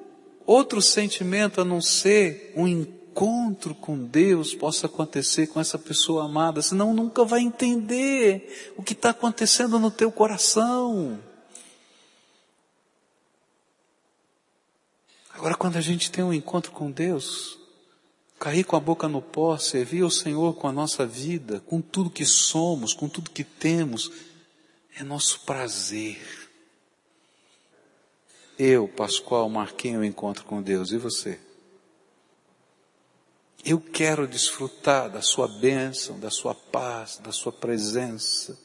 outro 0.46 0.82
sentimento 0.82 1.62
a 1.62 1.66
não 1.66 1.82
ser 1.82 2.52
um 2.56 2.68
encontro 2.68 3.74
com 3.74 3.98
Deus 3.98 4.54
possa 4.54 4.88
acontecer 4.88 5.48
com 5.48 5.60
essa 5.60 5.80
pessoa 5.80 6.26
amada, 6.26 6.62
senão 6.62 6.94
nunca 6.94 7.24
vai 7.24 7.42
entender 7.42 8.74
o 8.76 8.84
que 8.84 8.94
está 8.94 9.12
acontecendo 9.12 9.80
no 9.80 9.89
teu 9.89 10.12
coração. 10.12 11.20
Agora, 15.34 15.56
quando 15.56 15.78
a 15.78 15.82
gente 15.82 16.12
tem 16.12 16.24
um 16.24 16.34
encontro 16.34 16.72
com 16.72 16.91
Deus, 16.91 17.58
cair 18.39 18.63
com 18.63 18.76
a 18.76 18.80
boca 18.80 19.08
no 19.08 19.22
pó, 19.22 19.58
servir 19.58 20.04
ao 20.04 20.10
Senhor 20.10 20.54
com 20.56 20.67
a 20.67 20.72
nossa 20.72 21.06
vida, 21.06 21.60
com 21.62 21.82
tudo 21.82 22.10
que 22.10 22.26
somos, 22.26 22.93
com 22.93 23.10
tudo 23.10 23.32
que 23.32 23.43
temos, 23.43 24.12
é 24.96 25.04
nosso 25.04 25.39
prazer. 25.41 26.22
Eu, 28.60 28.88
Pascoal, 28.88 29.50
marquei 29.50 29.98
um 29.98 30.04
encontro 30.04 30.46
com 30.46 30.62
Deus, 30.62 30.91
e 30.91 30.98
você? 30.98 31.39
Eu 33.65 33.80
quero 33.80 34.28
desfrutar 34.28 35.10
da 35.10 35.22
sua 35.22 35.48
bênção, 35.48 36.19
da 36.19 36.30
sua 36.30 36.54
paz, 36.54 37.17
da 37.17 37.32
sua 37.32 37.52
presença, 37.52 38.60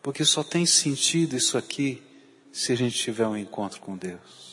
porque 0.00 0.24
só 0.24 0.42
tem 0.42 0.64
sentido 0.64 1.36
isso 1.36 1.58
aqui 1.58 2.02
se 2.50 2.72
a 2.72 2.76
gente 2.76 2.96
tiver 2.96 3.26
um 3.26 3.36
encontro 3.36 3.80
com 3.80 3.96
Deus. 3.96 4.47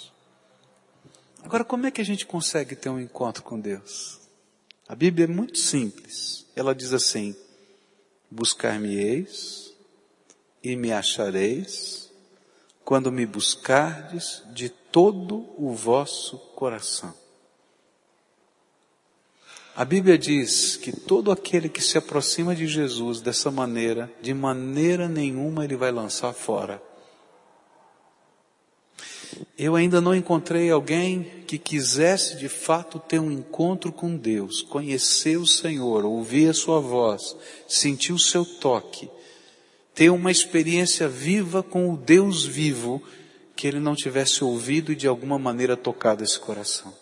Agora, 1.46 1.64
como 1.64 1.86
é 1.86 1.92
que 1.92 2.02
a 2.02 2.06
gente 2.06 2.26
consegue 2.26 2.76
ter 2.76 2.90
um 2.90 3.00
encontro 3.00 3.44
com 3.44 3.60
Deus? 3.60 4.20
A 4.88 4.96
Bíblia 4.96 5.26
é 5.26 5.28
muito 5.28 5.60
simples. 5.60 6.44
Ela 6.56 6.74
diz 6.74 6.92
assim: 6.92 7.36
Buscar-me-eis 8.32 9.72
e 10.64 10.76
me 10.76 10.92
achareis 10.92 12.12
quando 12.84 13.12
me 13.12 13.28
buscardes 13.28 14.42
de 14.54 14.70
todo 14.70 15.48
o 15.56 15.72
vosso 15.72 16.40
coração. 16.56 17.14
A 19.76 19.86
Bíblia 19.86 20.18
diz 20.18 20.76
que 20.78 20.92
todo 20.92 21.32
aquele 21.32 21.70
que 21.70 21.82
se 21.82 21.96
aproxima 21.96 22.56
de 22.56 22.66
Jesus 22.66 23.22
dessa 23.22 23.52
maneira, 23.52 24.12
de 24.20 24.34
maneira 24.34 25.08
nenhuma 25.08 25.64
ele 25.64 25.76
vai 25.76 25.92
lançar 25.92 26.34
fora 26.34 26.82
eu 29.58 29.76
ainda 29.76 30.02
não 30.02 30.16
encontrei 30.16 30.70
alguém 30.70 31.44
que 31.48 31.58
quisesse 31.58 32.38
de 32.38 32.50
fato 32.50 33.00
ter 33.00 33.20
um 33.20 33.32
encontro 33.32 33.92
com 33.92 34.16
Deus, 34.16 34.62
conhecer 34.62 35.38
o 35.38 35.48
Senhor, 35.48 36.06
ouvir 36.06 36.50
a 36.50 36.54
sua 36.54 36.80
voz, 36.80 37.36
sentir 37.68 38.14
o 38.14 38.20
seu 38.20 38.46
toque, 38.46 39.10
ter 39.94 40.10
uma 40.10 40.32
experiência 40.32 41.08
viva 41.08 41.64
com 41.64 41.94
o 41.94 41.98
Deus 41.98 42.46
vivo, 42.46 43.02
que 43.56 43.68
ele 43.68 43.80
não 43.80 43.96
tivesse 43.96 44.44
ouvido 44.44 44.92
e 44.92 44.96
de 44.96 45.08
alguma 45.08 45.40
maneira 45.40 45.78
tocado 45.78 46.24
esse 46.24 46.40
coração. 46.40 46.94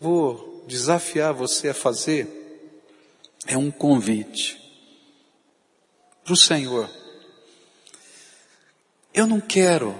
Vou 0.00 0.64
desafiar 0.66 1.32
você 1.32 1.68
a 1.68 1.74
fazer 1.74 2.38
é 3.46 3.56
um 3.56 3.70
convite 3.70 4.60
para 6.22 6.34
o 6.34 6.36
Senhor. 6.36 6.88
Eu 9.14 9.26
não 9.26 9.40
quero 9.40 9.96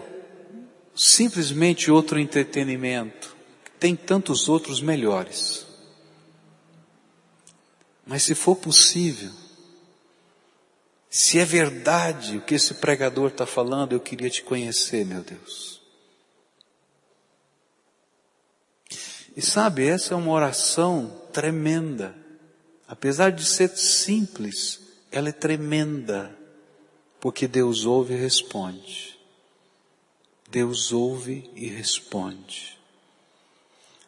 simplesmente 0.99 1.93
outro 1.93 2.19
entretenimento. 2.19 3.37
Tem 3.79 3.95
tantos 3.95 4.49
outros 4.49 4.81
melhores. 4.81 5.65
Mas 8.05 8.25
se 8.25 8.35
for 8.35 8.57
possível, 8.57 9.31
se 11.09 11.39
é 11.39 11.45
verdade 11.45 12.39
o 12.39 12.41
que 12.41 12.57
esse 12.57 12.75
pregador 12.75 13.29
está 13.29 13.47
falando, 13.47 13.93
eu 13.93 14.01
queria 14.01 14.29
te 14.29 14.43
conhecer, 14.43 15.07
meu 15.07 15.23
Deus. 15.23 15.81
E 19.37 19.41
sabe, 19.41 19.87
essa 19.87 20.15
é 20.15 20.17
uma 20.17 20.33
oração 20.33 21.23
tremenda. 21.33 22.13
Apesar 22.89 23.31
de 23.31 23.45
ser 23.45 23.69
simples, 23.69 24.81
ela 25.13 25.29
é 25.29 25.33
tremenda. 25.33 26.37
Porque 27.21 27.47
Deus 27.47 27.85
ouve 27.85 28.15
e 28.15 28.17
responde. 28.17 29.08
Deus 30.51 30.93
ouve 30.93 31.51
e 31.55 31.67
responde. 31.67 32.79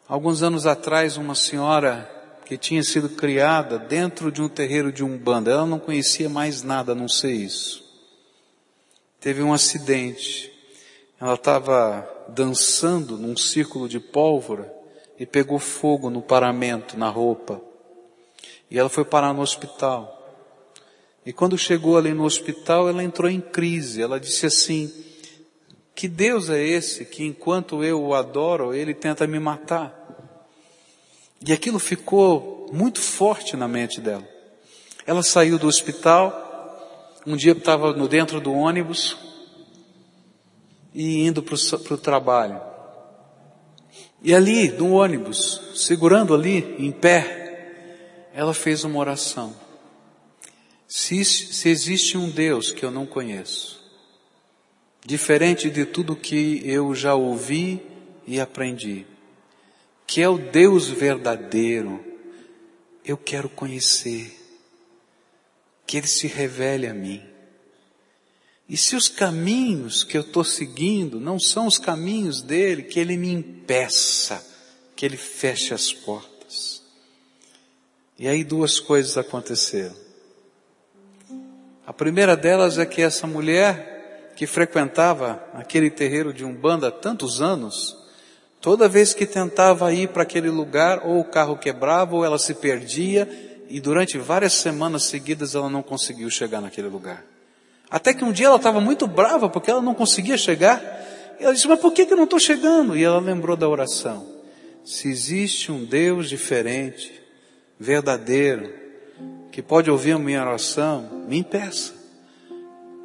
Alguns 0.07 0.41
anos 0.41 0.65
atrás, 0.65 1.15
uma 1.15 1.35
senhora 1.35 2.09
que 2.45 2.57
tinha 2.57 2.83
sido 2.83 3.09
criada 3.09 3.77
dentro 3.77 4.31
de 4.31 4.41
um 4.41 4.49
terreiro 4.49 4.91
de 4.91 5.03
umbanda, 5.03 5.51
ela 5.51 5.65
não 5.65 5.79
conhecia 5.79 6.27
mais 6.27 6.63
nada 6.63 6.93
a 6.93 6.95
não 6.95 7.07
ser 7.07 7.31
isso. 7.31 7.83
Teve 9.19 9.43
um 9.43 9.53
acidente. 9.53 10.51
Ela 11.19 11.35
estava 11.35 12.09
dançando 12.27 13.17
num 13.17 13.37
círculo 13.37 13.87
de 13.87 13.99
pólvora 13.99 14.73
e 15.19 15.25
pegou 15.27 15.59
fogo 15.59 16.09
no 16.09 16.23
paramento, 16.23 16.97
na 16.97 17.07
roupa. 17.07 17.61
E 18.69 18.79
ela 18.79 18.89
foi 18.89 19.05
parar 19.05 19.31
no 19.31 19.41
hospital. 19.41 20.17
E 21.23 21.31
quando 21.31 21.55
chegou 21.55 21.97
ali 21.97 22.13
no 22.13 22.23
hospital, 22.23 22.89
ela 22.89 23.03
entrou 23.03 23.29
em 23.29 23.39
crise. 23.39 24.01
Ela 24.01 24.19
disse 24.19 24.47
assim, 24.47 24.91
que 25.95 26.07
Deus 26.07 26.49
é 26.49 26.63
esse 26.63 27.05
que 27.05 27.23
enquanto 27.23 27.83
eu 27.83 28.01
o 28.01 28.13
adoro, 28.13 28.73
ele 28.73 28.93
tenta 28.93 29.27
me 29.27 29.39
matar? 29.39 29.97
E 31.45 31.51
aquilo 31.51 31.79
ficou 31.79 32.69
muito 32.71 32.99
forte 32.99 33.57
na 33.57 33.67
mente 33.67 33.99
dela. 33.99 34.27
Ela 35.05 35.23
saiu 35.23 35.57
do 35.57 35.67
hospital, 35.67 37.17
um 37.25 37.35
dia 37.35 37.51
estava 37.51 37.93
no 37.93 38.07
dentro 38.07 38.39
do 38.39 38.53
ônibus 38.53 39.17
e 40.93 41.25
indo 41.25 41.41
para 41.41 41.55
o 41.55 41.97
trabalho. 41.97 42.61
E 44.23 44.35
ali, 44.35 44.69
no 44.69 44.93
ônibus, 44.93 45.71
segurando 45.75 46.35
ali, 46.35 46.75
em 46.77 46.91
pé, 46.91 48.29
ela 48.33 48.53
fez 48.53 48.83
uma 48.83 48.99
oração. 48.99 49.55
Se, 50.87 51.25
se 51.25 51.69
existe 51.69 52.17
um 52.17 52.29
Deus 52.29 52.71
que 52.71 52.85
eu 52.85 52.91
não 52.91 53.05
conheço, 53.05 53.80
diferente 55.05 55.69
de 55.69 55.85
tudo 55.85 56.15
que 56.15 56.61
eu 56.63 56.93
já 56.93 57.15
ouvi 57.15 57.81
e 58.27 58.39
aprendi, 58.39 59.05
que 60.05 60.21
é 60.21 60.29
o 60.29 60.37
Deus 60.37 60.87
verdadeiro, 60.87 62.03
eu 63.03 63.17
quero 63.17 63.49
conhecer, 63.49 64.37
que 65.87 65.97
Ele 65.97 66.07
se 66.07 66.27
revele 66.27 66.87
a 66.87 66.93
mim. 66.93 67.21
E 68.71 68.77
se 68.77 68.95
os 68.95 69.09
caminhos 69.09 70.01
que 70.01 70.17
eu 70.17 70.21
estou 70.21 70.45
seguindo 70.45 71.19
não 71.19 71.37
são 71.37 71.67
os 71.67 71.77
caminhos 71.77 72.41
dele, 72.41 72.83
que 72.83 73.01
ele 73.01 73.17
me 73.17 73.29
impeça, 73.29 74.41
que 74.95 75.05
ele 75.05 75.17
feche 75.17 75.73
as 75.73 75.91
portas. 75.91 76.81
E 78.17 78.29
aí 78.29 78.45
duas 78.45 78.79
coisas 78.79 79.17
aconteceram. 79.17 79.93
A 81.85 81.91
primeira 81.91 82.37
delas 82.37 82.77
é 82.77 82.85
que 82.85 83.01
essa 83.01 83.27
mulher 83.27 83.90
que 84.41 84.47
frequentava 84.47 85.39
aquele 85.53 85.91
terreiro 85.91 86.33
de 86.33 86.43
Umbanda 86.43 86.87
há 86.87 86.91
tantos 86.91 87.43
anos, 87.43 87.95
toda 88.59 88.89
vez 88.89 89.13
que 89.13 89.27
tentava 89.27 89.93
ir 89.93 90.07
para 90.07 90.23
aquele 90.23 90.49
lugar, 90.49 91.05
ou 91.05 91.19
o 91.19 91.23
carro 91.23 91.55
quebrava, 91.55 92.15
ou 92.15 92.25
ela 92.25 92.39
se 92.39 92.55
perdia, 92.55 93.29
e 93.69 93.79
durante 93.79 94.17
várias 94.17 94.53
semanas 94.53 95.03
seguidas 95.03 95.53
ela 95.53 95.69
não 95.69 95.83
conseguiu 95.83 96.27
chegar 96.31 96.59
naquele 96.59 96.87
lugar. 96.87 97.23
Até 97.87 98.15
que 98.15 98.23
um 98.23 98.31
dia 98.31 98.47
ela 98.47 98.55
estava 98.55 98.81
muito 98.81 99.05
brava 99.05 99.47
porque 99.47 99.69
ela 99.69 99.79
não 99.79 99.93
conseguia 99.93 100.39
chegar. 100.39 100.81
E 101.39 101.43
ela 101.43 101.53
disse, 101.53 101.67
mas 101.67 101.79
por 101.79 101.93
que, 101.93 102.07
que 102.07 102.13
eu 102.13 102.17
não 102.17 102.23
estou 102.23 102.39
chegando? 102.39 102.97
E 102.97 103.03
ela 103.03 103.19
lembrou 103.19 103.55
da 103.55 103.69
oração. 103.69 104.25
Se 104.83 105.07
existe 105.07 105.71
um 105.71 105.85
Deus 105.85 106.27
diferente, 106.27 107.13
verdadeiro, 107.79 108.73
que 109.51 109.61
pode 109.61 109.91
ouvir 109.91 110.13
a 110.13 110.17
minha 110.17 110.41
oração, 110.41 111.25
me 111.27 111.37
impeça. 111.37 112.00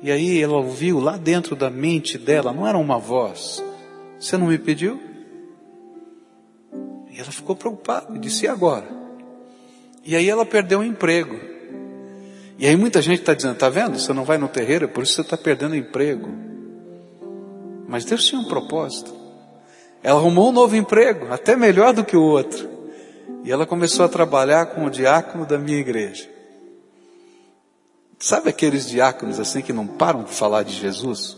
E 0.03 0.11
aí 0.11 0.43
ela 0.43 0.57
ouviu 0.57 1.01
lá 1.01 1.17
dentro 1.17 1.57
da 1.57 1.71
mente 1.71 2.19
dela, 2.19 2.53
não 2.53 2.67
era 2.67 2.77
uma 2.77 2.99
voz. 2.99 3.63
Você 4.19 4.37
não 4.37 4.49
me 4.49 4.59
pediu? 4.59 5.01
E 7.11 7.19
ela 7.19 7.33
ficou 7.33 7.57
preocupada 7.57 8.15
e 8.15 8.19
disse, 8.19 8.45
e 8.45 8.49
agora? 8.49 8.87
E 10.05 10.15
aí 10.15 10.29
ela 10.29 10.45
perdeu 10.45 10.81
o 10.81 10.85
emprego. 10.85 11.39
E 12.59 12.67
aí 12.67 12.77
muita 12.77 13.03
gente 13.03 13.21
está 13.21 13.35
dizendo, 13.35 13.55
está 13.55 13.69
vendo? 13.69 13.99
Você 13.99 14.13
não 14.13 14.25
vai 14.25 14.39
no 14.39 14.49
terreiro, 14.49 14.89
por 14.89 15.03
isso 15.03 15.15
você 15.15 15.23
está 15.23 15.37
perdendo 15.37 15.75
emprego. 15.75 16.29
Mas 17.89 18.05
Deus 18.05 18.25
tinha 18.25 18.41
um 18.41 18.45
propósito. 18.45 19.15
Ela 20.03 20.19
arrumou 20.19 20.51
um 20.51 20.53
novo 20.53 20.77
emprego, 20.77 21.33
até 21.33 21.57
melhor 21.57 21.93
do 21.93 22.05
que 22.05 22.17
o 22.17 22.23
outro. 22.23 22.69
E 23.45 23.51
ela 23.51 23.67
começou 23.67 24.05
a 24.05 24.09
trabalhar 24.09 24.67
com 24.67 24.85
o 24.85 24.91
diácono 24.91 25.47
da 25.47 25.59
minha 25.59 25.79
igreja. 25.79 26.36
Sabe 28.19 28.49
aqueles 28.49 28.89
diáconos 28.89 29.39
assim 29.39 29.61
que 29.61 29.73
não 29.73 29.87
param 29.87 30.25
de 30.25 30.33
falar 30.33 30.63
de 30.63 30.73
Jesus? 30.73 31.37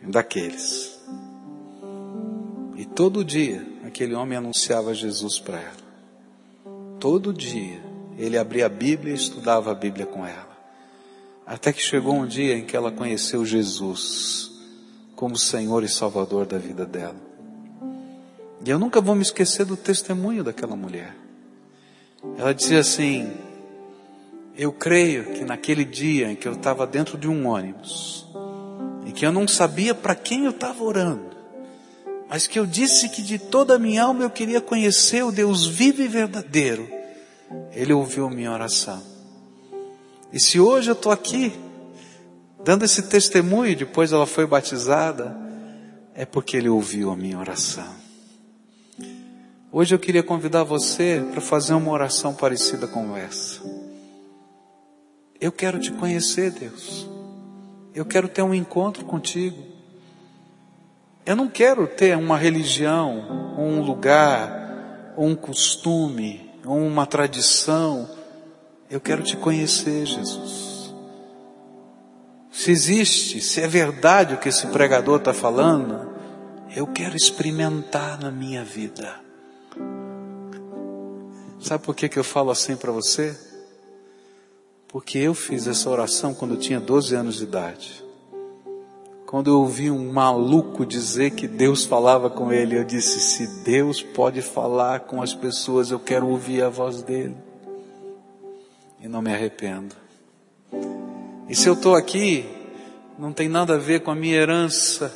Daqueles. 0.00 0.98
E 2.76 2.84
todo 2.84 3.24
dia 3.24 3.66
aquele 3.84 4.14
homem 4.14 4.38
anunciava 4.38 4.94
Jesus 4.94 5.38
para 5.38 5.58
ela. 5.58 5.88
Todo 6.98 7.32
dia 7.32 7.80
ele 8.16 8.38
abria 8.38 8.66
a 8.66 8.68
Bíblia 8.68 9.12
e 9.12 9.16
estudava 9.16 9.70
a 9.70 9.74
Bíblia 9.74 10.06
com 10.06 10.24
ela. 10.24 10.48
Até 11.46 11.72
que 11.72 11.80
chegou 11.80 12.14
um 12.14 12.26
dia 12.26 12.56
em 12.56 12.64
que 12.64 12.76
ela 12.76 12.90
conheceu 12.90 13.44
Jesus 13.44 14.50
como 15.14 15.36
Senhor 15.36 15.82
e 15.82 15.88
Salvador 15.88 16.46
da 16.46 16.58
vida 16.58 16.86
dela. 16.86 17.16
E 18.64 18.70
eu 18.70 18.78
nunca 18.78 19.00
vou 19.00 19.14
me 19.14 19.22
esquecer 19.22 19.64
do 19.64 19.76
testemunho 19.76 20.44
daquela 20.44 20.76
mulher. 20.76 21.16
Ela 22.36 22.52
dizia 22.52 22.80
assim: 22.80 23.32
Eu 24.58 24.72
creio 24.72 25.34
que 25.34 25.44
naquele 25.44 25.84
dia 25.84 26.32
em 26.32 26.34
que 26.34 26.48
eu 26.48 26.54
estava 26.54 26.84
dentro 26.84 27.16
de 27.16 27.28
um 27.28 27.46
ônibus, 27.46 28.26
e 29.06 29.12
que 29.12 29.24
eu 29.24 29.30
não 29.30 29.46
sabia 29.46 29.94
para 29.94 30.16
quem 30.16 30.46
eu 30.46 30.50
estava 30.50 30.82
orando, 30.82 31.30
mas 32.28 32.48
que 32.48 32.58
eu 32.58 32.66
disse 32.66 33.08
que 33.08 33.22
de 33.22 33.38
toda 33.38 33.76
a 33.76 33.78
minha 33.78 34.02
alma 34.02 34.24
eu 34.24 34.30
queria 34.30 34.60
conhecer 34.60 35.24
o 35.24 35.30
Deus 35.30 35.64
vivo 35.64 36.02
e 36.02 36.08
verdadeiro, 36.08 36.88
ele 37.72 37.92
ouviu 37.92 38.28
minha 38.28 38.50
oração. 38.50 39.00
E 40.32 40.40
se 40.40 40.58
hoje 40.58 40.90
eu 40.90 40.94
estou 40.94 41.12
aqui, 41.12 41.52
dando 42.64 42.84
esse 42.84 43.02
testemunho, 43.02 43.76
depois 43.76 44.12
ela 44.12 44.26
foi 44.26 44.44
batizada, 44.44 45.38
é 46.14 46.26
porque 46.26 46.56
Ele 46.56 46.68
ouviu 46.68 47.10
a 47.12 47.16
minha 47.16 47.38
oração. 47.38 47.94
Hoje 49.70 49.94
eu 49.94 49.98
queria 49.98 50.22
convidar 50.22 50.64
você 50.64 51.24
para 51.30 51.40
fazer 51.40 51.74
uma 51.74 51.92
oração 51.92 52.34
parecida 52.34 52.88
com 52.88 53.16
essa. 53.16 53.77
Eu 55.40 55.52
quero 55.52 55.78
te 55.78 55.92
conhecer, 55.92 56.50
Deus. 56.50 57.08
Eu 57.94 58.04
quero 58.04 58.28
ter 58.28 58.42
um 58.42 58.54
encontro 58.54 59.04
contigo. 59.04 59.62
Eu 61.24 61.36
não 61.36 61.48
quero 61.48 61.86
ter 61.86 62.16
uma 62.16 62.36
religião, 62.36 63.54
um 63.58 63.80
lugar, 63.82 65.14
um 65.16 65.34
costume, 65.36 66.50
uma 66.64 67.06
tradição. 67.06 68.08
Eu 68.90 69.00
quero 69.00 69.22
te 69.22 69.36
conhecer, 69.36 70.06
Jesus. 70.06 70.94
Se 72.50 72.72
existe, 72.72 73.40
se 73.40 73.60
é 73.60 73.68
verdade 73.68 74.34
o 74.34 74.38
que 74.38 74.48
esse 74.48 74.66
pregador 74.68 75.18
está 75.18 75.32
falando, 75.32 76.12
eu 76.74 76.86
quero 76.86 77.16
experimentar 77.16 78.18
na 78.20 78.30
minha 78.30 78.64
vida. 78.64 79.14
Sabe 81.60 81.84
por 81.84 81.94
que, 81.94 82.08
que 82.08 82.18
eu 82.18 82.24
falo 82.24 82.50
assim 82.50 82.76
para 82.76 82.90
você? 82.90 83.47
Porque 84.88 85.18
eu 85.18 85.34
fiz 85.34 85.66
essa 85.66 85.90
oração 85.90 86.32
quando 86.32 86.54
eu 86.54 86.60
tinha 86.60 86.80
12 86.80 87.14
anos 87.14 87.36
de 87.36 87.44
idade. 87.44 88.04
Quando 89.26 89.50
eu 89.50 89.60
ouvi 89.60 89.90
um 89.90 90.10
maluco 90.10 90.86
dizer 90.86 91.32
que 91.32 91.46
Deus 91.46 91.84
falava 91.84 92.30
com 92.30 92.50
ele, 92.50 92.78
eu 92.78 92.84
disse: 92.84 93.20
se 93.20 93.62
Deus 93.62 94.02
pode 94.02 94.40
falar 94.40 95.00
com 95.00 95.20
as 95.20 95.34
pessoas, 95.34 95.90
eu 95.90 96.00
quero 96.00 96.26
ouvir 96.26 96.62
a 96.62 96.70
voz 96.70 97.02
dele. 97.02 97.36
E 98.98 99.06
não 99.06 99.20
me 99.20 99.30
arrependo. 99.30 99.94
E 101.46 101.54
se 101.54 101.68
eu 101.68 101.74
estou 101.74 101.94
aqui, 101.94 102.46
não 103.18 103.30
tem 103.30 103.48
nada 103.48 103.74
a 103.74 103.78
ver 103.78 104.00
com 104.00 104.10
a 104.10 104.14
minha 104.14 104.36
herança, 104.36 105.14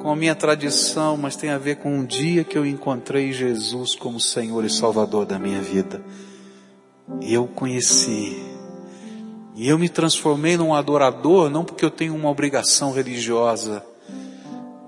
com 0.00 0.10
a 0.10 0.16
minha 0.16 0.36
tradição, 0.36 1.16
mas 1.16 1.34
tem 1.34 1.50
a 1.50 1.58
ver 1.58 1.76
com 1.78 1.92
um 1.92 2.04
dia 2.04 2.44
que 2.44 2.56
eu 2.56 2.64
encontrei 2.64 3.32
Jesus 3.32 3.96
como 3.96 4.20
Senhor 4.20 4.64
e 4.64 4.70
Salvador 4.70 5.26
da 5.26 5.40
minha 5.40 5.60
vida. 5.60 6.00
E 7.20 7.34
eu 7.34 7.48
conheci 7.48 8.49
e 9.60 9.68
eu 9.68 9.78
me 9.78 9.90
transformei 9.90 10.56
num 10.56 10.74
adorador, 10.74 11.50
não 11.50 11.66
porque 11.66 11.84
eu 11.84 11.90
tenho 11.90 12.16
uma 12.16 12.30
obrigação 12.30 12.92
religiosa, 12.94 13.84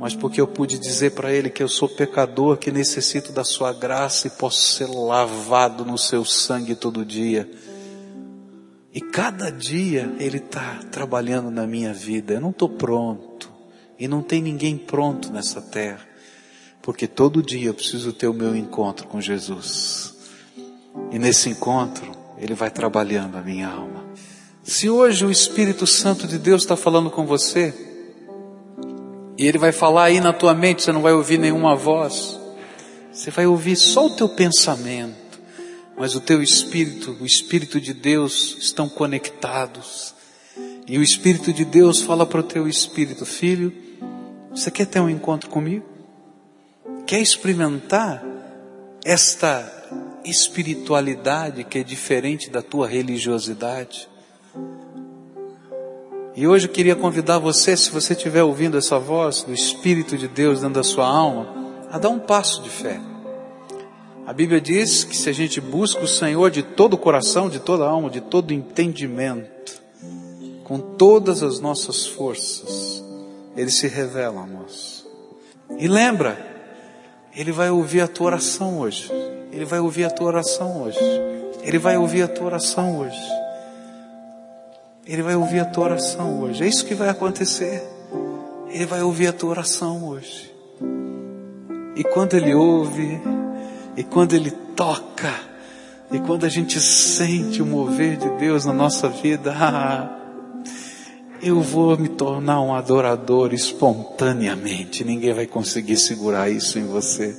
mas 0.00 0.14
porque 0.14 0.40
eu 0.40 0.46
pude 0.46 0.78
dizer 0.78 1.10
para 1.10 1.30
Ele 1.30 1.50
que 1.50 1.62
eu 1.62 1.68
sou 1.68 1.90
pecador, 1.90 2.56
que 2.56 2.72
necessito 2.72 3.32
da 3.32 3.44
Sua 3.44 3.70
graça 3.74 4.28
e 4.28 4.30
posso 4.30 4.72
ser 4.72 4.86
lavado 4.86 5.84
no 5.84 5.98
Seu 5.98 6.24
sangue 6.24 6.74
todo 6.74 7.04
dia. 7.04 7.50
E 8.94 9.00
cada 9.02 9.52
dia 9.52 10.10
Ele 10.18 10.38
está 10.38 10.80
trabalhando 10.90 11.50
na 11.50 11.66
minha 11.66 11.92
vida. 11.92 12.32
Eu 12.32 12.40
não 12.40 12.48
estou 12.48 12.70
pronto. 12.70 13.52
E 13.98 14.08
não 14.08 14.22
tem 14.22 14.40
ninguém 14.40 14.78
pronto 14.78 15.30
nessa 15.30 15.60
terra. 15.60 16.00
Porque 16.80 17.06
todo 17.06 17.42
dia 17.42 17.68
eu 17.68 17.74
preciso 17.74 18.10
ter 18.10 18.26
o 18.26 18.32
meu 18.32 18.56
encontro 18.56 19.06
com 19.06 19.20
Jesus. 19.20 20.14
E 21.10 21.18
nesse 21.18 21.50
encontro, 21.50 22.10
Ele 22.38 22.54
vai 22.54 22.70
trabalhando 22.70 23.36
a 23.36 23.42
minha 23.42 23.68
alma. 23.68 24.01
Se 24.62 24.88
hoje 24.88 25.24
o 25.24 25.30
Espírito 25.30 25.88
Santo 25.88 26.28
de 26.28 26.38
Deus 26.38 26.62
está 26.62 26.76
falando 26.76 27.10
com 27.10 27.26
você, 27.26 27.74
e 29.36 29.44
ele 29.44 29.58
vai 29.58 29.72
falar 29.72 30.04
aí 30.04 30.20
na 30.20 30.32
tua 30.32 30.54
mente, 30.54 30.82
você 30.82 30.92
não 30.92 31.02
vai 31.02 31.12
ouvir 31.12 31.36
nenhuma 31.36 31.74
voz, 31.74 32.38
você 33.12 33.28
vai 33.32 33.44
ouvir 33.44 33.74
só 33.74 34.06
o 34.06 34.10
teu 34.14 34.28
pensamento, 34.28 35.40
mas 35.98 36.14
o 36.14 36.20
teu 36.20 36.40
espírito, 36.40 37.16
o 37.20 37.26
Espírito 37.26 37.80
de 37.80 37.92
Deus 37.92 38.56
estão 38.60 38.88
conectados. 38.88 40.14
E 40.86 40.96
o 40.96 41.02
Espírito 41.02 41.52
de 41.52 41.64
Deus 41.64 42.00
fala 42.00 42.24
para 42.24 42.40
o 42.40 42.44
teu 42.44 42.68
espírito, 42.68 43.26
filho, 43.26 43.72
você 44.50 44.70
quer 44.70 44.86
ter 44.86 45.00
um 45.00 45.10
encontro 45.10 45.50
comigo? 45.50 45.84
Quer 47.04 47.20
experimentar 47.20 48.24
esta 49.04 49.70
espiritualidade 50.24 51.64
que 51.64 51.78
é 51.78 51.82
diferente 51.82 52.48
da 52.48 52.62
tua 52.62 52.86
religiosidade? 52.86 54.11
E 56.34 56.46
hoje 56.46 56.66
eu 56.66 56.72
queria 56.72 56.96
convidar 56.96 57.38
você, 57.38 57.76
se 57.76 57.90
você 57.90 58.14
estiver 58.14 58.42
ouvindo 58.42 58.78
essa 58.78 58.98
voz 58.98 59.42
do 59.42 59.52
Espírito 59.52 60.16
de 60.16 60.26
Deus 60.26 60.60
dentro 60.60 60.76
da 60.76 60.82
sua 60.82 61.06
alma, 61.06 61.46
a 61.90 61.98
dar 61.98 62.08
um 62.08 62.18
passo 62.18 62.62
de 62.62 62.70
fé. 62.70 62.98
A 64.26 64.32
Bíblia 64.32 64.60
diz 64.60 65.04
que 65.04 65.16
se 65.16 65.28
a 65.28 65.32
gente 65.32 65.60
busca 65.60 66.02
o 66.02 66.08
Senhor 66.08 66.50
de 66.50 66.62
todo 66.62 66.94
o 66.94 66.98
coração, 66.98 67.50
de 67.50 67.58
toda 67.58 67.84
a 67.84 67.88
alma, 67.88 68.08
de 68.08 68.20
todo 68.20 68.50
o 68.50 68.54
entendimento, 68.54 69.82
com 70.64 70.78
todas 70.78 71.42
as 71.42 71.60
nossas 71.60 72.06
forças, 72.06 73.04
Ele 73.54 73.70
se 73.70 73.86
revela 73.86 74.40
a 74.40 74.46
nós. 74.46 75.04
E 75.78 75.86
lembra, 75.86 76.38
Ele 77.36 77.52
vai 77.52 77.68
ouvir 77.68 78.00
a 78.00 78.08
tua 78.08 78.28
oração 78.28 78.78
hoje. 78.78 79.10
Ele 79.52 79.66
vai 79.66 79.80
ouvir 79.80 80.04
a 80.04 80.10
tua 80.10 80.28
oração 80.28 80.82
hoje. 80.82 80.98
Ele 81.62 81.78
vai 81.78 81.98
ouvir 81.98 82.22
a 82.22 82.28
tua 82.28 82.46
oração 82.46 83.00
hoje. 83.00 83.41
Ele 85.06 85.22
vai 85.22 85.34
ouvir 85.34 85.60
a 85.60 85.64
tua 85.64 85.84
oração 85.84 86.40
hoje. 86.40 86.62
É 86.62 86.66
isso 86.66 86.86
que 86.86 86.94
vai 86.94 87.08
acontecer. 87.08 87.82
Ele 88.68 88.86
vai 88.86 89.02
ouvir 89.02 89.26
a 89.26 89.32
tua 89.32 89.50
oração 89.50 90.08
hoje. 90.08 90.52
E 91.96 92.04
quando 92.04 92.34
Ele 92.34 92.54
ouve, 92.54 93.20
e 93.96 94.04
quando 94.04 94.34
Ele 94.34 94.50
toca, 94.50 95.32
e 96.10 96.20
quando 96.20 96.46
a 96.46 96.48
gente 96.48 96.80
sente 96.80 97.60
o 97.60 97.66
mover 97.66 98.16
de 98.16 98.28
Deus 98.38 98.64
na 98.64 98.72
nossa 98.72 99.08
vida, 99.08 99.54
eu 101.42 101.60
vou 101.60 101.98
me 101.98 102.08
tornar 102.08 102.60
um 102.60 102.72
adorador 102.72 103.52
espontaneamente. 103.52 105.02
Ninguém 105.02 105.34
vai 105.34 105.46
conseguir 105.46 105.96
segurar 105.96 106.48
isso 106.48 106.78
em 106.78 106.86
você. 106.86 107.36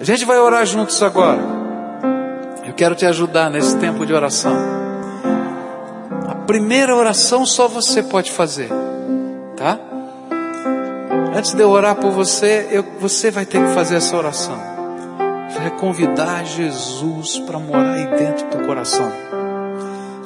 A 0.00 0.04
gente 0.04 0.24
vai 0.24 0.38
orar 0.38 0.64
juntos 0.64 1.02
agora. 1.02 1.42
Eu 2.66 2.72
quero 2.72 2.94
te 2.94 3.04
ajudar 3.04 3.50
nesse 3.50 3.76
tempo 3.76 4.06
de 4.06 4.14
oração. 4.14 4.89
Primeira 6.50 6.96
oração 6.96 7.46
só 7.46 7.68
você 7.68 8.02
pode 8.02 8.32
fazer, 8.32 8.68
tá? 9.56 9.78
Antes 11.32 11.54
de 11.54 11.62
eu 11.62 11.70
orar 11.70 11.94
por 11.94 12.10
você, 12.10 12.66
eu, 12.72 12.82
você 12.98 13.30
vai 13.30 13.46
ter 13.46 13.64
que 13.64 13.72
fazer 13.72 13.94
essa 13.94 14.16
oração. 14.16 14.58
Vai 15.56 15.70
convidar 15.78 16.44
Jesus 16.44 17.38
para 17.38 17.56
morar 17.56 17.92
aí 17.92 18.04
dentro 18.18 18.48
do 18.48 18.66
coração. 18.66 19.12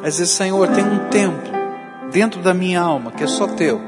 Vai 0.00 0.08
dizer, 0.08 0.24
Senhor, 0.24 0.66
tem 0.68 0.82
um 0.82 1.10
templo 1.10 1.52
dentro 2.10 2.40
da 2.40 2.54
minha 2.54 2.80
alma 2.80 3.12
que 3.12 3.22
é 3.22 3.26
só 3.26 3.46
teu. 3.46 3.78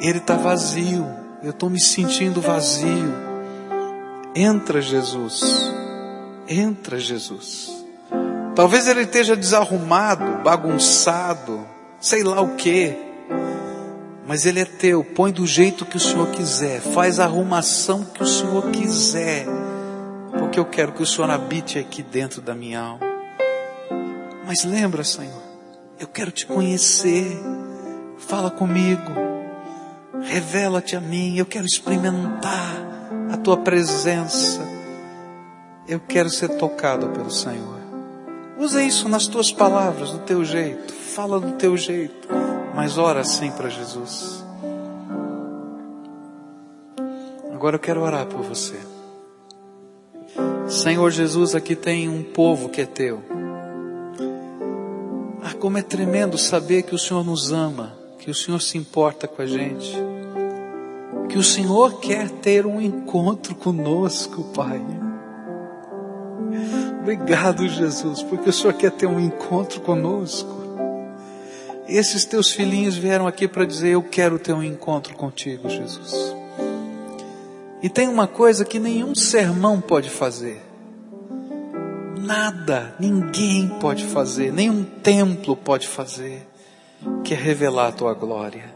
Ele 0.00 0.18
está 0.18 0.36
vazio. 0.36 1.04
Eu 1.42 1.50
estou 1.50 1.68
me 1.68 1.80
sentindo 1.80 2.40
vazio. 2.40 3.12
Entra, 4.32 4.80
Jesus. 4.80 5.42
Entra, 6.46 7.00
Jesus. 7.00 7.77
Talvez 8.58 8.88
ele 8.88 9.02
esteja 9.02 9.36
desarrumado, 9.36 10.42
bagunçado, 10.42 11.64
sei 12.00 12.24
lá 12.24 12.40
o 12.40 12.56
que. 12.56 12.92
Mas 14.26 14.46
ele 14.46 14.58
é 14.58 14.64
teu. 14.64 15.04
Põe 15.04 15.30
do 15.30 15.46
jeito 15.46 15.86
que 15.86 15.96
o 15.96 16.00
Senhor 16.00 16.28
quiser. 16.32 16.80
Faz 16.80 17.20
a 17.20 17.24
arrumação 17.24 18.04
que 18.04 18.20
o 18.20 18.26
Senhor 18.26 18.68
quiser. 18.72 19.46
Porque 20.40 20.58
eu 20.58 20.64
quero 20.64 20.90
que 20.90 21.00
o 21.00 21.06
Senhor 21.06 21.30
habite 21.30 21.78
aqui 21.78 22.02
dentro 22.02 22.42
da 22.42 22.52
minha 22.52 22.80
alma. 22.80 23.06
Mas 24.44 24.64
lembra, 24.64 25.04
Senhor, 25.04 25.40
eu 26.00 26.08
quero 26.08 26.32
te 26.32 26.44
conhecer. 26.44 27.40
Fala 28.18 28.50
comigo. 28.50 29.12
Revela-te 30.20 30.96
a 30.96 31.00
mim. 31.00 31.38
Eu 31.38 31.46
quero 31.46 31.64
experimentar 31.64 32.74
a 33.30 33.36
tua 33.36 33.58
presença. 33.58 34.60
Eu 35.86 36.00
quero 36.00 36.28
ser 36.28 36.48
tocado 36.56 37.10
pelo 37.10 37.30
Senhor. 37.30 37.77
Usa 38.58 38.82
isso 38.82 39.08
nas 39.08 39.28
tuas 39.28 39.52
palavras, 39.52 40.10
do 40.10 40.18
teu 40.18 40.44
jeito. 40.44 40.92
Fala 40.92 41.38
do 41.38 41.52
teu 41.52 41.76
jeito. 41.76 42.28
Mas 42.74 42.98
ora 42.98 43.20
assim 43.20 43.50
para 43.52 43.68
Jesus. 43.68 44.44
Agora 47.52 47.76
eu 47.76 47.80
quero 47.80 48.02
orar 48.02 48.26
por 48.26 48.42
você. 48.42 48.76
Senhor 50.68 51.10
Jesus, 51.10 51.54
aqui 51.54 51.74
tem 51.74 52.08
um 52.08 52.22
povo 52.22 52.68
que 52.68 52.80
é 52.80 52.86
teu. 52.86 53.22
Ah, 55.42 55.54
como 55.58 55.78
é 55.78 55.82
tremendo 55.82 56.36
saber 56.36 56.82
que 56.82 56.94
o 56.94 56.98
Senhor 56.98 57.24
nos 57.24 57.52
ama, 57.52 57.96
que 58.18 58.30
o 58.30 58.34
Senhor 58.34 58.60
se 58.60 58.76
importa 58.76 59.26
com 59.26 59.40
a 59.40 59.46
gente, 59.46 59.92
que 61.28 61.38
o 61.38 61.42
Senhor 61.42 62.00
quer 62.00 62.28
ter 62.28 62.66
um 62.66 62.80
encontro 62.80 63.54
conosco, 63.54 64.44
Pai. 64.54 64.80
Obrigado, 67.00 67.66
Jesus, 67.68 68.22
porque 68.22 68.50
o 68.50 68.52
Senhor 68.52 68.74
quer 68.74 68.90
ter 68.90 69.06
um 69.06 69.20
encontro 69.20 69.80
conosco. 69.80 70.58
Esses 71.88 72.24
teus 72.24 72.50
filhinhos 72.50 72.96
vieram 72.96 73.26
aqui 73.26 73.48
para 73.48 73.64
dizer: 73.64 73.90
Eu 73.90 74.02
quero 74.02 74.38
ter 74.38 74.52
um 74.52 74.62
encontro 74.62 75.14
contigo, 75.14 75.68
Jesus. 75.70 76.34
E 77.82 77.88
tem 77.88 78.08
uma 78.08 78.26
coisa 78.26 78.64
que 78.64 78.78
nenhum 78.78 79.14
sermão 79.14 79.80
pode 79.80 80.10
fazer. 80.10 80.60
Nada, 82.20 82.94
ninguém 82.98 83.68
pode 83.80 84.04
fazer, 84.04 84.52
nenhum 84.52 84.84
templo 84.84 85.56
pode 85.56 85.86
fazer, 85.86 86.46
que 87.24 87.32
é 87.32 87.36
revelar 87.36 87.88
a 87.88 87.92
tua 87.92 88.12
glória. 88.12 88.74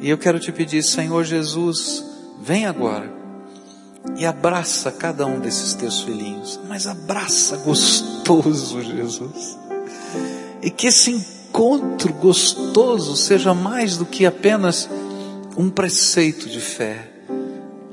E 0.00 0.08
eu 0.08 0.18
quero 0.18 0.38
te 0.38 0.52
pedir, 0.52 0.82
Senhor 0.82 1.24
Jesus, 1.24 2.04
vem 2.40 2.66
agora 2.66 3.21
e 4.16 4.26
abraça 4.26 4.90
cada 4.90 5.26
um 5.26 5.40
desses 5.40 5.74
teus 5.74 6.00
filhinhos, 6.00 6.60
mas 6.68 6.86
abraça 6.86 7.56
gostoso, 7.58 8.80
Jesus. 8.82 9.58
E 10.62 10.70
que 10.70 10.88
esse 10.88 11.10
encontro 11.10 12.12
gostoso 12.14 13.16
seja 13.16 13.52
mais 13.54 13.96
do 13.96 14.06
que 14.06 14.26
apenas 14.26 14.88
um 15.56 15.68
preceito 15.68 16.48
de 16.48 16.60
fé 16.60 17.12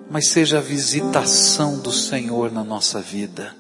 mas 0.10 0.30
seja 0.30 0.58
a 0.58 0.62
visitação 0.62 1.78
do 1.78 1.92
Senhor 1.92 2.52
na 2.52 2.64
nossa 2.64 3.00
vida. 3.00 3.56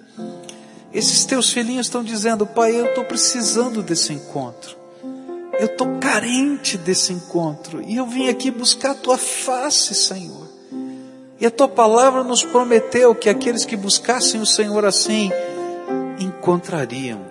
Esses 0.92 1.24
teus 1.24 1.52
filhinhos 1.52 1.86
estão 1.86 2.04
dizendo, 2.04 2.48
Pai, 2.48 2.76
eu 2.76 2.88
estou 2.88 3.06
precisando 3.06 3.84
desse 3.84 4.12
encontro. 4.12 4.76
Eu 5.60 5.68
estou 5.68 6.00
carente 6.00 6.78
desse 6.78 7.14
encontro. 7.14 7.82
E 7.84 7.98
eu 7.98 8.08
vim 8.08 8.28
aqui 8.28 8.50
buscar 8.50 8.92
a 8.92 8.96
tua 8.96 9.18
face, 9.18 9.94
Senhor. 9.94 10.39
E 11.40 11.46
a 11.46 11.52
tua 11.52 11.70
palavra 11.70 12.22
nos 12.22 12.44
prometeu 12.44 13.16
que 13.16 13.30
aqueles 13.30 13.64
que 13.64 13.78
buscassem 13.78 14.42
o 14.42 14.46
Senhor 14.46 14.84
assim, 14.84 15.32
encontrariam. 16.20 17.22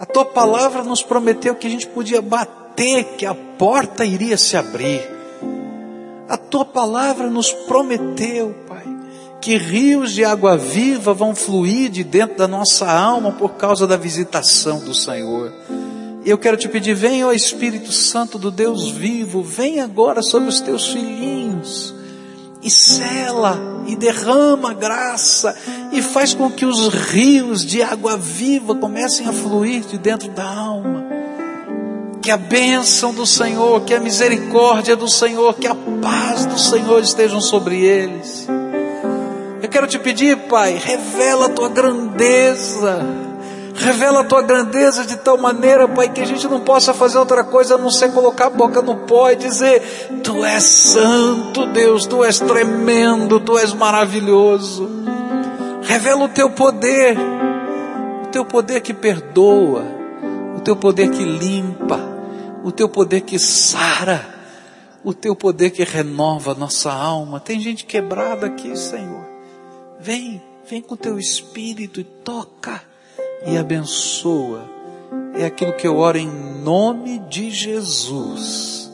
A 0.00 0.04
tua 0.04 0.24
palavra 0.24 0.82
nos 0.82 1.00
prometeu 1.00 1.54
que 1.54 1.68
a 1.68 1.70
gente 1.70 1.86
podia 1.86 2.20
bater, 2.20 3.04
que 3.16 3.24
a 3.24 3.34
porta 3.34 4.04
iria 4.04 4.36
se 4.36 4.56
abrir. 4.56 5.00
A 6.28 6.36
tua 6.36 6.64
palavra 6.64 7.30
nos 7.30 7.52
prometeu, 7.52 8.52
Pai, 8.66 8.84
que 9.40 9.56
rios 9.56 10.10
de 10.10 10.24
água 10.24 10.56
viva 10.56 11.14
vão 11.14 11.32
fluir 11.32 11.88
de 11.88 12.02
dentro 12.02 12.36
da 12.36 12.48
nossa 12.48 12.90
alma 12.90 13.30
por 13.30 13.50
causa 13.50 13.86
da 13.86 13.96
visitação 13.96 14.80
do 14.80 14.92
Senhor. 14.92 15.52
E 16.24 16.28
eu 16.28 16.36
quero 16.36 16.56
te 16.56 16.68
pedir, 16.68 16.94
vem, 16.94 17.24
ó 17.24 17.32
Espírito 17.32 17.92
Santo 17.92 18.40
do 18.40 18.50
Deus 18.50 18.90
vivo, 18.90 19.40
vem 19.40 19.78
agora 19.78 20.20
sobre 20.20 20.48
os 20.48 20.60
teus 20.60 20.88
filhinhos 20.88 21.95
e 22.66 22.70
cela 22.70 23.56
e 23.86 23.94
derrama 23.94 24.74
graça 24.74 25.56
e 25.92 26.02
faz 26.02 26.34
com 26.34 26.50
que 26.50 26.66
os 26.66 26.88
rios 26.88 27.64
de 27.64 27.80
água 27.80 28.16
viva 28.16 28.74
comecem 28.74 29.28
a 29.28 29.32
fluir 29.32 29.82
de 29.82 29.96
dentro 29.96 30.28
da 30.32 30.44
alma 30.44 31.06
que 32.20 32.30
a 32.32 32.36
bênção 32.36 33.14
do 33.14 33.24
Senhor, 33.24 33.82
que 33.82 33.94
a 33.94 34.00
misericórdia 34.00 34.96
do 34.96 35.06
Senhor, 35.06 35.54
que 35.54 35.68
a 35.68 35.76
paz 36.02 36.44
do 36.44 36.58
Senhor 36.58 37.00
estejam 37.00 37.40
sobre 37.40 37.84
eles. 37.84 38.48
Eu 39.62 39.68
quero 39.68 39.86
te 39.86 39.96
pedir, 39.96 40.36
Pai, 40.48 40.74
revela 40.74 41.46
a 41.46 41.50
tua 41.50 41.68
grandeza. 41.68 43.25
Revela 43.78 44.20
a 44.20 44.24
tua 44.24 44.42
grandeza 44.42 45.04
de 45.04 45.16
tal 45.16 45.36
maneira, 45.36 45.86
Pai, 45.86 46.08
que 46.08 46.20
a 46.20 46.24
gente 46.24 46.48
não 46.48 46.60
possa 46.60 46.94
fazer 46.94 47.18
outra 47.18 47.44
coisa 47.44 47.74
a 47.74 47.78
não 47.78 47.90
ser 47.90 48.10
colocar 48.10 48.46
a 48.46 48.50
boca 48.50 48.80
no 48.80 48.96
pó 48.96 49.30
e 49.30 49.36
dizer: 49.36 49.82
Tu 50.22 50.44
és 50.44 50.62
santo, 50.62 51.66
Deus, 51.66 52.06
Tu 52.06 52.24
és 52.24 52.38
tremendo, 52.40 53.38
Tu 53.38 53.58
és 53.58 53.74
maravilhoso. 53.74 54.88
Revela 55.82 56.24
o 56.24 56.28
Teu 56.28 56.50
poder, 56.50 57.18
o 58.24 58.28
Teu 58.28 58.46
poder 58.46 58.80
que 58.80 58.94
perdoa, 58.94 59.84
o 60.56 60.60
Teu 60.60 60.74
poder 60.74 61.10
que 61.10 61.24
limpa, 61.24 62.00
o 62.64 62.72
teu 62.72 62.88
poder 62.88 63.20
que 63.20 63.38
sara, 63.38 64.26
o 65.04 65.14
teu 65.14 65.36
poder 65.36 65.70
que 65.70 65.84
renova 65.84 66.50
a 66.50 66.54
nossa 66.54 66.92
alma. 66.92 67.38
Tem 67.38 67.60
gente 67.60 67.84
quebrada 67.84 68.46
aqui, 68.46 68.76
Senhor. 68.76 69.24
Vem, 70.00 70.42
vem 70.68 70.82
com 70.82 70.94
o 70.94 70.96
teu 70.96 71.16
espírito 71.16 72.00
e 72.00 72.04
toca 72.04 72.82
e 73.44 73.58
abençoa. 73.58 74.64
É 75.34 75.44
aquilo 75.44 75.72
que 75.72 75.86
eu 75.86 75.98
oro 75.98 76.16
em 76.16 76.30
nome 76.30 77.18
de 77.28 77.50
Jesus. 77.50 78.90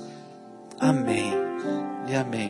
Amém 0.80 1.32
e 2.08 2.14
amém. 2.14 2.40